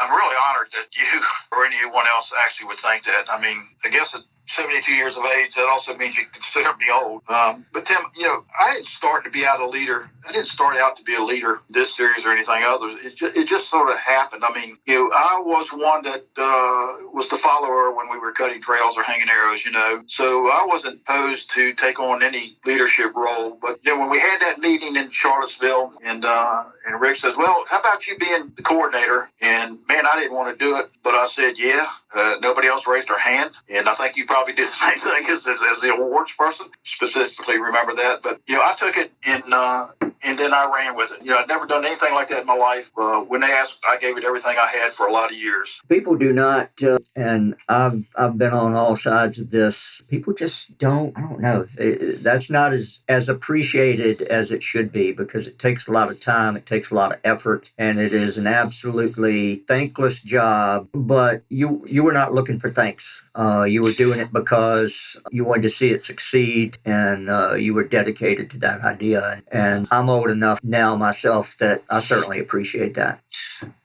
I'm 0.00 0.10
really 0.10 0.36
honored 0.48 0.72
that 0.72 0.86
you 0.96 1.20
or 1.52 1.64
anyone 1.64 2.04
else 2.08 2.32
actually 2.44 2.68
would 2.68 2.78
think 2.78 3.04
that. 3.04 3.24
I 3.30 3.40
mean, 3.40 3.56
I 3.84 3.88
guess 3.88 4.14
it, 4.16 4.24
72 4.46 4.92
years 4.94 5.16
of 5.16 5.24
age, 5.24 5.54
that 5.54 5.68
also 5.70 5.96
means 5.96 6.18
you 6.18 6.24
consider 6.32 6.70
me 6.76 6.86
old. 6.92 7.22
Um, 7.28 7.64
but 7.72 7.86
Tim, 7.86 7.98
you 8.16 8.24
know, 8.24 8.44
I 8.58 8.74
didn't 8.74 8.86
start 8.86 9.24
to 9.24 9.30
be 9.30 9.44
out 9.46 9.60
a 9.60 9.66
leader. 9.66 10.10
I 10.28 10.32
didn't 10.32 10.48
start 10.48 10.76
out 10.76 10.96
to 10.96 11.04
be 11.04 11.14
a 11.14 11.22
leader 11.22 11.60
this 11.70 11.94
series 11.96 12.26
or 12.26 12.30
anything 12.30 12.62
other. 12.64 12.88
It 13.02 13.16
just, 13.16 13.36
it 13.36 13.48
just 13.48 13.70
sort 13.70 13.88
of 13.88 13.98
happened. 13.98 14.42
I 14.46 14.52
mean, 14.58 14.76
you 14.86 14.94
know, 14.94 15.10
I 15.14 15.42
was 15.44 15.72
one 15.72 16.02
that 16.02 16.22
uh, 16.36 17.08
was 17.12 17.28
the 17.28 17.36
follower 17.36 17.94
when 17.94 18.10
we 18.10 18.18
were 18.18 18.32
cutting 18.32 18.60
trails 18.60 18.96
or 18.96 19.02
hanging 19.02 19.28
arrows, 19.28 19.64
you 19.64 19.72
know. 19.72 20.02
So 20.06 20.46
I 20.48 20.64
wasn't 20.68 21.04
posed 21.06 21.50
to 21.54 21.72
take 21.74 22.00
on 22.00 22.22
any 22.22 22.56
leadership 22.66 23.14
role. 23.14 23.58
But 23.60 23.78
you 23.82 23.94
know, 23.94 24.00
when 24.00 24.10
we 24.10 24.18
had 24.18 24.38
that 24.40 24.58
meeting 24.58 24.96
in 24.96 25.10
Charlottesville, 25.10 25.94
and 26.04 26.24
uh, 26.24 26.64
and 26.86 27.00
Rick 27.00 27.16
says, 27.16 27.36
"Well, 27.36 27.64
how 27.68 27.80
about 27.80 28.06
you 28.06 28.18
being 28.18 28.52
the 28.56 28.62
coordinator?" 28.62 29.28
And 29.40 29.76
man, 29.88 30.06
I 30.06 30.16
didn't 30.16 30.36
want 30.36 30.56
to 30.56 30.64
do 30.64 30.76
it, 30.76 30.96
but 31.02 31.14
I 31.14 31.26
said, 31.26 31.54
"Yeah." 31.58 31.86
Uh, 32.14 32.36
nobody 32.42 32.68
else 32.68 32.86
raised 32.86 33.08
their 33.08 33.18
hand, 33.18 33.50
and 33.68 33.88
I 33.88 33.94
think 33.94 34.16
you 34.16 34.26
probably 34.26 34.54
did 34.54 34.66
the 34.66 34.70
same 34.70 34.98
thing 34.98 35.24
as, 35.30 35.46
as, 35.46 35.60
as 35.70 35.80
the 35.80 35.94
awards 35.94 36.34
person. 36.34 36.66
Specifically, 36.84 37.60
remember 37.60 37.94
that. 37.94 38.20
But 38.22 38.40
you 38.46 38.54
know, 38.54 38.62
I 38.62 38.74
took 38.76 38.96
it 38.96 39.12
and 39.26 39.42
uh, 39.52 39.88
and 40.24 40.38
then 40.38 40.52
I 40.52 40.70
ran 40.74 40.96
with 40.96 41.12
it. 41.12 41.24
You 41.24 41.32
know, 41.32 41.38
I'd 41.38 41.48
never 41.48 41.66
done 41.66 41.84
anything 41.84 42.14
like 42.14 42.28
that 42.28 42.42
in 42.42 42.46
my 42.46 42.56
life. 42.56 42.90
Uh, 42.96 43.22
when 43.22 43.40
they 43.40 43.50
asked, 43.50 43.84
I 43.88 43.98
gave 43.98 44.16
it 44.16 44.24
everything 44.24 44.56
I 44.58 44.66
had 44.82 44.92
for 44.92 45.06
a 45.06 45.12
lot 45.12 45.30
of 45.30 45.36
years. 45.36 45.80
People 45.88 46.16
do 46.16 46.32
not, 46.32 46.70
uh, 46.82 46.98
and 47.16 47.54
I've 47.68 48.04
I've 48.16 48.38
been 48.38 48.52
on 48.52 48.74
all 48.74 48.96
sides 48.96 49.38
of 49.38 49.50
this. 49.50 50.02
People 50.08 50.34
just 50.34 50.78
don't. 50.78 51.16
I 51.16 51.22
don't 51.22 51.40
know. 51.40 51.66
It, 51.78 52.22
that's 52.22 52.50
not 52.50 52.72
as 52.72 53.00
as 53.08 53.28
appreciated 53.28 54.22
as 54.22 54.52
it 54.52 54.62
should 54.62 54.92
be 54.92 55.12
because 55.12 55.46
it 55.46 55.58
takes 55.58 55.88
a 55.88 55.92
lot 55.92 56.10
of 56.10 56.20
time. 56.20 56.56
It 56.56 56.66
takes 56.66 56.90
a 56.90 56.94
lot 56.94 57.12
of 57.12 57.20
effort, 57.24 57.72
and 57.78 57.98
it 57.98 58.12
is 58.12 58.38
an 58.38 58.46
absolutely 58.46 59.56
thankless 59.56 60.22
job. 60.22 60.88
But 60.92 61.42
you 61.48 61.84
you 61.86 62.01
you 62.02 62.06
were 62.06 62.12
not 62.14 62.34
looking 62.34 62.58
for 62.58 62.68
thanks. 62.68 63.26
Uh, 63.36 63.62
you 63.62 63.82
were 63.82 63.92
doing 63.92 64.20
it 64.20 64.32
because 64.32 65.16
you 65.30 65.44
wanted 65.44 65.62
to 65.62 65.70
see 65.70 65.90
it 65.92 66.00
succeed, 66.02 66.78
and 66.84 67.30
uh, 67.30 67.54
you 67.54 67.74
were 67.74 67.84
dedicated 67.84 68.50
to 68.50 68.58
that 68.58 68.82
idea. 68.82 69.42
And 69.52 69.86
I'm 69.92 70.10
old 70.10 70.30
enough 70.30 70.60
now 70.64 70.96
myself 70.96 71.56
that 71.58 71.84
I 71.90 72.00
certainly 72.00 72.40
appreciate 72.40 72.94
that. 72.94 73.20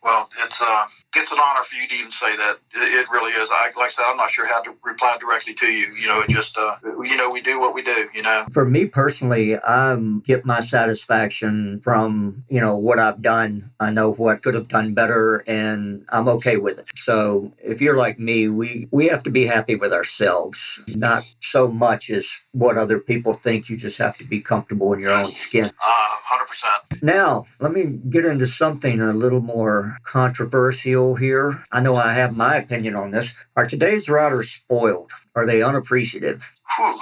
Well, 0.03 0.30
it's 0.43 0.62
uh, 0.62 0.86
it's 1.15 1.32
an 1.32 1.39
honor 1.39 1.63
for 1.63 1.75
you 1.77 1.88
to 1.88 1.95
even 1.95 2.12
say 2.12 2.36
that. 2.38 2.56
It, 2.80 3.08
really 3.10 3.32
is. 3.32 3.50
I, 3.52 3.72
like 3.78 3.88
I 3.88 3.90
said, 3.90 4.04
I'm 4.08 4.18
not 4.18 4.30
sure 4.30 4.48
how 4.48 4.62
to 4.63 4.76
reply 4.84 5.18
directly 5.20 5.54
to 5.56 5.68
you. 5.68 5.88
You 5.94 6.08
know, 6.08 6.22
it 6.22 6.30
just, 6.30 6.58
uh, 6.58 6.76
you 7.04 7.16
know, 7.18 7.30
we 7.30 7.42
do 7.42 7.60
what 7.60 7.74
we 7.74 7.82
do, 7.82 8.08
you 8.13 8.22
know. 8.22 8.46
For 8.52 8.66
me 8.66 8.86
personally, 8.86 9.58
I 9.58 9.96
get 10.24 10.46
my 10.46 10.60
satisfaction 10.60 11.82
from, 11.82 12.44
you 12.50 12.62
know, 12.62 12.78
what 12.78 13.00
I've 13.00 13.22
done. 13.22 13.72
I 13.80 13.92
know 13.92 14.13
what 14.13 14.44
could 14.44 14.54
have 14.54 14.68
done 14.68 14.94
better 14.94 15.44
and 15.48 16.06
I'm 16.10 16.28
okay 16.30 16.58
with 16.58 16.80
it. 16.80 16.86
So 16.96 17.54
if 17.63 17.82
you're 17.82 17.98
like 17.98 18.20
me, 18.20 18.50
we, 18.50 18.88
we 18.92 19.08
have 19.08 19.24
to 19.24 19.32
be 19.32 19.46
happy 19.46 19.76
with 19.76 19.94
ourselves, 19.94 20.82
not 20.90 21.24
so 21.42 21.68
much 21.68 22.10
as 22.10 22.30
what 22.52 22.78
other 22.78 23.00
people 23.00 23.34
think. 23.34 23.70
You 23.70 23.78
just 23.78 23.98
have 23.98 24.18
to 24.18 24.26
be 24.26 24.42
comfortable 24.42 24.94
in 24.94 25.00
your 25.00 25.13
own 25.13 25.32
skin. 25.32 25.66
Uh, 25.66 26.08
100%. 26.28 27.04
Now, 27.04 27.46
let 27.60 27.72
me 27.72 28.00
get 28.10 28.26
into 28.26 28.48
something 28.48 29.02
a 29.02 29.13
little 29.13 29.42
more 29.42 29.98
controversial 30.04 31.16
here. 31.16 31.63
I 31.72 31.82
know 31.82 31.96
I 31.96 32.13
have 32.13 32.36
my 32.36 32.58
opinion 32.67 32.95
on 32.95 33.12
this. 33.12 33.34
Are 33.56 33.65
today's 33.65 34.10
riders 34.10 34.51
spoiled? 34.51 35.12
Are 35.36 35.45
they 35.45 35.62
unappreciative? 35.62 36.43
Whew. 36.77 36.99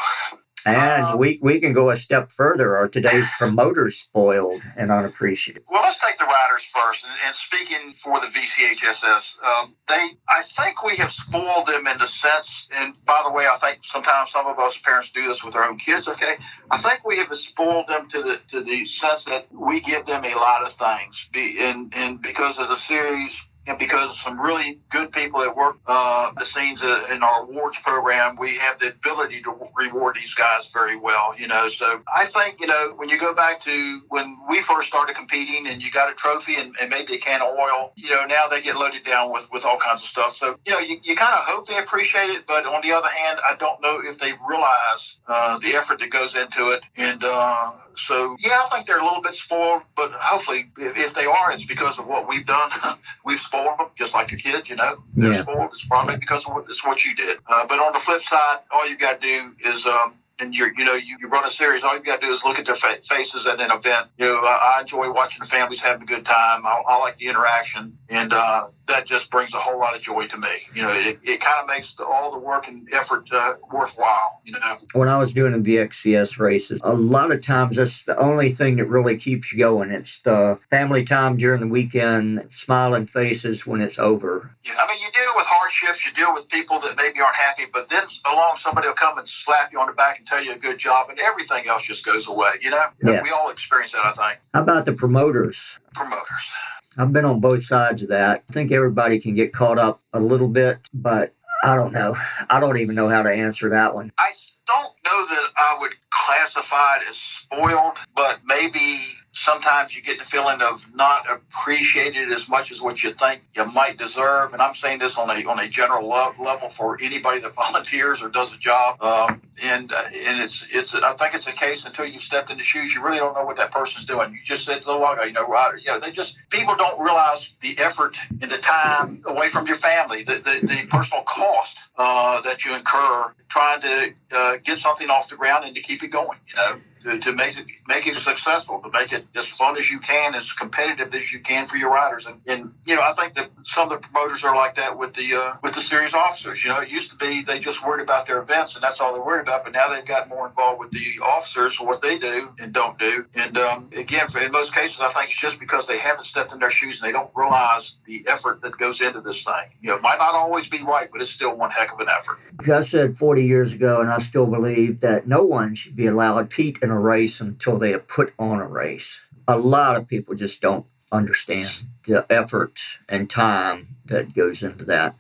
And 0.68 1.04
um, 1.04 1.20
we, 1.20 1.38
we 1.44 1.60
can 1.60 1.74
go 1.74 1.92
a 1.92 1.96
step 1.96 2.32
further. 2.32 2.76
Are 2.76 2.88
today's 2.88 3.28
promoters 3.38 3.98
spoiled 3.98 4.64
and 4.76 4.90
unappreciative? 4.90 5.62
Well, 5.70 5.84
let's 5.84 6.02
take 6.02 6.18
the 6.18 6.26
riders 6.26 6.64
first. 6.66 7.06
And, 7.06 7.14
and 7.24 7.36
speaking 7.36 7.94
for 7.94 8.20
the 8.20 8.28
VCHSS, 8.28 9.44
um, 9.44 9.76
they 9.88 10.08
I 10.28 10.42
think 10.42 10.84
we 10.84 10.98
have 10.98 11.12
spoiled 11.12 11.68
them 11.68 11.86
in 11.86 12.00
the 12.00 12.08
sense. 12.08 12.68
And 12.74 12.98
by 13.06 13.22
the 13.26 13.32
way, 13.32 13.46
I 13.46 13.58
think 13.58 13.84
sometimes 13.84 14.32
some 14.32 14.48
of 14.48 14.58
us 14.58 14.80
parents 14.80 15.12
do 15.12 15.22
this 15.22 15.44
with 15.44 15.56
our 15.56 15.66
own 15.70 15.78
kids. 15.78 16.08
Okay, 16.08 16.34
I 16.72 16.78
think 16.78 17.06
we 17.06 17.18
have 17.18 17.28
spoiled 17.36 17.88
them 17.88 18.08
to 18.08 18.18
the 18.18 18.42
to 18.48 18.62
the 18.62 18.88
sense 18.88 19.26
that 19.26 19.46
we 19.52 19.82
give 19.82 20.08
them 20.08 20.24
a 20.26 20.36
lot 20.36 20.64
of 20.64 20.74
things. 20.74 21.30
Be, 21.32 21.58
And 21.60 21.94
and 21.96 22.20
because 22.24 22.58
as 22.60 22.72
a 22.72 22.76
series 22.76 23.48
and 23.68 23.80
because 23.80 24.10
of 24.10 24.16
some 24.16 24.40
really 24.40 24.80
good 24.90 25.12
people 25.12 25.40
that 25.42 25.56
work 25.56 25.78
uh, 25.88 26.32
the 26.38 26.46
scenes 26.46 26.84
in 26.84 27.24
our 27.24 27.44
awards 27.44 27.80
program, 27.80 28.36
we 28.40 28.56
have 28.58 28.78
the 28.80 28.92
ability 28.96 29.42
to 29.42 29.56
reward 29.76 30.16
these 30.16 30.34
guys 30.34 30.72
very 30.72 30.96
well. 30.96 31.36
You 31.38 31.48
know, 31.48 31.68
so 31.68 32.02
I 32.14 32.26
think 32.26 32.62
you 32.62 32.68
know 32.68 32.94
when 32.98 33.10
you 33.10 33.20
go 33.20 33.34
back 33.34 33.62
to 33.62 34.02
when 34.10 34.38
we 34.50 34.62
first 34.62 34.88
started 34.88 35.16
competing 35.16 35.68
and 35.68 35.82
you 35.82 35.92
got 35.92 36.12
a 36.12 36.16
trophy 36.16 36.56
and, 36.58 36.76
and 36.82 36.90
maybe 36.90 37.16
a 37.16 37.20
can 37.20 37.42
of 37.42 37.50
oil, 37.58 37.92
you 37.96 38.10
know, 38.10 38.26
now 38.26 38.48
they 38.50 38.62
get 38.62 38.76
loaded 38.76 39.04
down 39.04 39.32
with 39.32 39.48
with 39.52 39.66
all 39.66 39.78
kinds 39.78 40.04
of 40.04 40.10
stuff. 40.10 40.36
So 40.36 40.58
you 40.66 40.72
know, 40.72 40.80
you, 40.80 40.98
you 41.04 41.16
kind 41.16 41.34
of 41.34 41.46
hope 41.46 41.68
they 41.68 41.78
appreciate 41.78 42.30
it, 42.30 42.46
but 42.48 42.66
on 42.66 42.82
the 42.82 42.92
other 42.92 43.10
hand, 43.24 43.40
I 43.50 43.56
don't 43.56 43.82
know 43.82 44.02
if 44.04 44.18
they 44.20 44.32
realize 44.48 45.20
uh, 45.28 45.60
the 45.60 45.76
effort 45.76 46.00
that 46.00 46.10
goes 46.10 46.36
into 46.36 46.72
it 46.72 46.82
and. 46.98 47.22
Uh, 47.24 47.74
so 47.96 48.36
yeah, 48.40 48.62
I 48.72 48.76
think 48.76 48.88
they're 48.88 49.00
a 49.00 49.04
little 49.04 49.22
bit 49.22 49.36
spoiled, 49.36 49.84
but 49.96 50.12
hopefully, 50.14 50.72
if, 50.78 50.98
if 50.98 51.14
they 51.14 51.26
are, 51.26 51.52
it's 51.52 51.66
because 51.66 52.00
of 52.00 52.08
what 52.08 52.28
we've 52.28 52.46
done. 52.46 52.70
we've 53.26 53.40
spoiled 53.40 53.80
them, 53.80 53.88
just 53.96 54.14
like 54.14 54.32
your 54.32 54.40
kids. 54.40 54.70
You 54.70 54.76
know, 54.76 55.04
they're 55.16 55.34
yeah. 55.34 55.42
spoiled. 55.42 55.72
It's 55.74 55.88
probably 55.88 56.18
because 56.18 56.46
of 56.48 56.54
what, 56.54 56.66
it's 56.70 56.86
what 56.86 57.06
you 57.06 57.16
did. 57.16 57.38
Uh, 57.48 57.66
but 57.68 57.80
on 57.80 57.94
the 57.94 58.00
flip 58.00 58.22
side, 58.22 58.58
all 58.72 58.88
you 58.88 58.98
got 58.98 59.22
to 59.22 59.28
do 59.28 59.56
is. 59.70 59.86
Um, 59.86 60.16
and 60.38 60.54
you're, 60.54 60.74
you 60.78 60.84
know, 60.84 60.94
you, 60.96 61.16
you 61.22 61.30
run 61.30 61.46
a 61.46 61.50
series. 61.50 61.86
All 61.86 61.96
you 61.96 62.04
got 62.04 62.20
to 62.20 62.28
do 62.28 62.34
is 62.34 62.44
look 62.44 62.60
at 62.60 62.66
their 62.66 62.76
fa- 62.76 63.02
faces 63.08 63.48
at 63.48 63.62
an 63.62 63.72
event. 63.72 64.08
You 64.18 64.26
know, 64.26 64.42
I, 64.44 64.76
I 64.76 64.82
enjoy 64.82 65.10
watching 65.10 65.40
the 65.40 65.50
families 65.50 65.82
having 65.82 66.02
a 66.02 66.06
good 66.06 66.26
time. 66.26 66.66
I, 66.66 66.84
I 66.86 67.00
like 67.00 67.16
the 67.18 67.28
interaction, 67.28 67.98
and 68.10 68.34
uh, 68.34 68.66
that 68.88 69.06
just 69.06 69.32
brings 69.32 69.54
a 69.54 69.58
whole 69.58 69.80
lot 69.80 69.96
of 69.96 70.02
joy 70.02 70.26
to 70.28 70.38
me. 70.38 70.48
You 70.74 70.84
know, 70.84 70.94
it, 70.94 71.20
it 71.24 71.42
kind 71.42 71.58
of 71.62 71.68
makes 71.68 71.96
the, 71.96 72.06
all 72.06 72.32
the 72.32 72.40
work 72.40 72.68
and 72.68 72.88
effort 72.94 73.28
uh, 73.32 73.54
worthwhile. 73.72 74.42
You 74.44 74.54
know, 74.54 74.60
when 74.94 75.10
I 75.10 75.18
was 75.18 75.34
doing 75.34 75.62
the 75.62 75.76
VXCS 75.78 76.40
races, 76.40 76.82
a 76.84 76.94
lot 76.94 77.32
of 77.32 77.42
times 77.42 77.78
that's 77.78 78.04
the 78.06 78.18
only 78.18 78.50
thing 78.50 78.78
that 78.78 78.86
really 78.86 79.18
keeps 79.18 79.52
you 79.52 79.60
going. 79.60 79.92
It's 79.92 80.22
the 80.22 80.60
family 80.70 81.04
time 81.04 81.38
during 81.38 81.62
the 81.62 81.68
weekend, 81.68 82.52
smiling 82.52 83.06
faces 83.06 83.66
when 83.66 83.82
it's 83.82 83.98
over. 83.98 84.56
Yeah, 84.64 84.74
I 84.80 84.88
mean, 84.88 85.02
you 85.02 85.12
deal 85.12 85.32
with 85.36 85.46
hardships, 85.48 86.06
you 86.06 86.14
deal 86.14 86.34
with 86.34 86.48
people 86.50 86.80
that 86.80 86.96
maybe 86.98 87.22
aren't 87.22 87.36
happy, 87.36 87.64
but 87.74 87.90
then 87.90 88.04
along 88.32 88.58
somebody 88.58 88.88
will 88.88 88.96
come 88.96 89.18
and 89.18 89.28
slap 89.28 89.72
you 89.72 89.80
on 89.80 89.88
the 89.88 89.94
back 89.94 90.20
and 90.20 90.28
tell 90.28 90.44
you 90.44 90.54
a 90.54 90.60
good 90.60 90.78
job, 90.78 91.10
and 91.10 91.20
everything 91.20 91.68
else 91.68 91.84
just 91.84 92.06
goes 92.06 92.28
away. 92.28 92.52
You 92.62 92.70
know, 92.72 92.86
yeah. 93.04 93.22
we 93.24 93.32
all 93.32 93.50
experience 93.50 93.94
that. 93.94 94.06
I 94.06 94.12
think. 94.12 94.40
How 94.54 94.62
about 94.62 94.86
the 94.86 94.94
promoters? 94.94 95.80
Promoters. 95.94 96.54
I've 96.98 97.12
been 97.12 97.26
on 97.26 97.40
both 97.40 97.64
sides 97.64 98.04
of 98.04 98.10
that. 98.10 98.44
I 98.50 98.54
think 98.54 98.72
everybody 98.72 99.20
can 99.20 99.36
get 99.36 99.54
caught 99.54 99.78
up 99.78 100.00
a 100.14 100.20
little 100.20 100.48
bit, 100.48 100.90
but 100.94 101.34
I 101.64 101.76
don't 101.76 101.94
know. 101.94 102.16
I 102.50 102.60
don't 102.60 102.78
even 102.78 102.96
know 102.96 103.10
how 103.10 103.24
to 103.24 103.30
answer 103.32 103.70
that 103.70 103.96
one. 103.96 104.12
I 104.18 104.32
don't 104.68 104.94
know 105.04 105.26
that 105.26 105.50
I 105.58 105.78
would 105.82 105.94
classify 106.10 106.98
it 106.98 107.10
as 107.10 107.18
spoiled, 107.18 107.98
but 108.16 108.40
maybe 108.46 108.98
sometimes 109.36 109.96
you 109.96 110.02
get 110.02 110.18
the 110.18 110.26
feeling 110.26 110.58
of 110.62 110.86
not 110.96 111.26
appreciated 111.30 112.32
as 112.32 112.50
much 112.50 112.72
as 112.72 112.82
what 112.82 113.04
you 113.04 113.12
think 113.12 113.42
you 113.56 113.66
might 113.74 113.98
deserve. 113.98 114.54
And 114.54 114.62
I'm 114.62 114.74
saying 114.74 115.00
this 115.00 115.18
on 115.18 115.30
a 115.30 115.48
on 115.48 115.60
a 115.60 115.68
general 115.68 116.08
level 116.08 116.70
for 116.70 116.98
anybody 117.02 117.42
that 117.42 117.54
volunteers 117.56 118.24
or 118.24 118.30
does 118.30 118.56
a 118.56 118.58
job. 118.58 119.02
Um, 119.04 119.42
and 119.64 119.92
uh, 119.92 120.02
and 120.28 120.42
it's 120.42 120.74
it's 120.74 120.96
I 120.96 121.14
think 121.14 121.36
it's 121.36 121.48
a 121.48 121.54
case 121.54 121.86
until 121.86 122.06
you've 122.06 122.22
stepped 122.22 122.50
in 122.50 122.58
the 122.58 122.64
shoes, 122.64 122.96
you 122.96 123.04
really 123.04 123.18
don't 123.18 123.36
know 123.36 123.46
what 123.46 123.58
that 123.58 123.72
person's 123.72 124.06
doing. 124.06 124.32
You 124.32 124.40
just 124.44 124.66
said 124.66 124.82
a 124.82 124.86
little 124.86 125.02
while 125.02 125.14
ago, 125.14 125.24
you 125.24 125.34
know, 125.34 125.48
right? 125.48 125.74
You 125.78 125.92
know, 125.92 126.00
they 126.00 126.12
just 126.12 126.38
people 126.50 126.76
don't 126.76 127.00
realize 127.00 127.56
the 127.62 127.76
effort 127.80 128.18
and 128.42 128.50
the 128.50 128.58
time 128.58 129.22
away 129.26 129.50
from 129.50 129.68
your 129.68 129.78
family, 129.78 130.24
the 130.24 130.36
the, 130.36 130.68
the 130.68 130.88
personal 130.90 131.24
cost 131.24 131.90
uh, 131.98 132.42
that 132.42 132.64
you 132.64 132.74
incur 132.74 133.34
trying 133.50 133.82
to 133.82 134.14
uh, 134.34 134.54
get 134.64 134.80
something 134.80 135.10
off 135.10 135.30
the 135.30 135.36
ground 135.36 135.66
and 135.66 135.76
to 135.76 135.82
keep 135.82 136.04
it 136.04 136.10
going. 136.10 136.38
You 136.48 136.56
know 136.56 136.82
to, 137.06 137.20
to 137.20 137.34
make 137.34 137.58
it 137.58 137.66
make 137.88 138.08
it 138.08 138.16
successful, 138.16 138.82
to 138.82 138.90
make 138.92 139.14
it 139.14 139.26
as 139.36 139.48
fun 139.48 139.78
as 139.78 139.90
you 139.90 140.00
can, 140.00 140.36
as 140.36 140.52
competitive 140.52 141.14
as 141.14 141.32
you 141.32 141.40
can 141.40 141.68
for 141.68 141.78
your 141.78 141.92
riders. 141.92 142.26
And, 142.26 142.42
and 142.48 142.74
you 142.86 142.96
know, 142.96 143.02
I 143.02 143.14
think 143.14 143.36
that 143.36 143.50
some 143.64 143.92
of 143.92 144.02
the 144.02 144.08
promoters 144.08 144.44
are 144.44 144.56
like 144.56 144.76
that 144.76 144.98
with 144.98 145.14
the 145.14 145.36
uh, 145.36 145.54
with 145.64 145.74
the 145.74 145.82
series 145.82 146.14
officers. 146.14 146.64
You 146.64 146.72
know, 146.72 146.80
it 146.82 146.90
used 146.90 147.12
to 147.12 147.18
be 147.18 147.44
they 147.44 147.60
just 147.60 147.86
worried 147.86 148.02
about 148.02 148.26
their 148.26 148.42
events 148.42 148.76
and 148.76 148.84
that's 148.84 149.00
all 149.00 149.14
they're 149.14 149.24
worried 149.24 149.44
about, 149.44 149.64
but 149.64 149.74
now 149.74 149.88
they've 149.88 150.06
got 150.06 150.28
more 150.28 150.48
involved 150.48 150.80
with 150.80 150.92
the 150.92 151.24
officers 151.24 151.80
what 151.80 152.02
they 152.02 152.18
do 152.18 152.50
and 152.60 152.74
don't 152.74 152.98
do. 152.98 153.26
And 153.36 153.58
um, 153.58 153.90
again, 153.96 154.26
in 154.44 154.52
most 154.52 154.74
cases, 154.74 155.00
I 155.02 155.10
think 155.10 155.30
it's 155.30 155.40
just 155.40 155.60
because 155.60 155.88
they 155.88 156.00
haven't 156.00 156.26
stepped 156.26 156.54
in 156.54 156.60
their 156.60 156.72
shoes 156.72 157.02
and 157.02 157.08
they 157.08 157.14
don't 157.14 157.30
realize 157.36 158.00
the 158.06 158.26
effort 158.28 158.62
that 158.62 158.78
goes 158.78 159.02
into 159.02 159.22
this 159.22 159.44
thing. 159.44 159.70
You 159.82 159.90
know, 159.90 159.98
it 159.98 160.02
might 160.02 160.18
not 160.18 160.34
always 160.34 160.68
be 160.68 160.80
right, 160.88 161.08
but 161.12 161.22
it's 161.22 161.30
still 161.30 161.56
one 161.56 161.70
heck 161.70 161.94
of 161.94 162.00
an 162.00 162.08
effort. 162.10 162.40
I 162.68 162.82
said 162.82 163.16
40 163.16 163.46
years 163.46 163.74
ago, 163.74 164.02
and 164.02 164.10
I 164.10 164.18
still 164.18 164.48
believe 164.48 165.02
that 165.02 165.28
no 165.28 165.44
one 165.44 165.76
should 165.76 165.96
be 165.96 166.08
allowed 166.08 166.50
to 166.50 166.66
compete 166.66 166.84
in 166.84 166.92
a 166.96 167.00
race 167.00 167.42
until 167.42 167.78
they 167.78 167.92
have 167.92 168.08
put 168.08 168.34
on 168.40 168.60
a 168.60 168.68
race. 168.68 169.22
A 169.48 169.58
lot 169.58 169.96
of 169.96 170.08
people 170.08 170.36
just 170.36 170.62
don't 170.62 170.86
understand 171.12 171.70
the 172.06 172.26
effort 172.30 172.80
and 173.10 173.30
time 173.30 173.86
that 174.06 174.34
goes 174.34 174.64
into 174.64 174.86
that. 174.86 175.16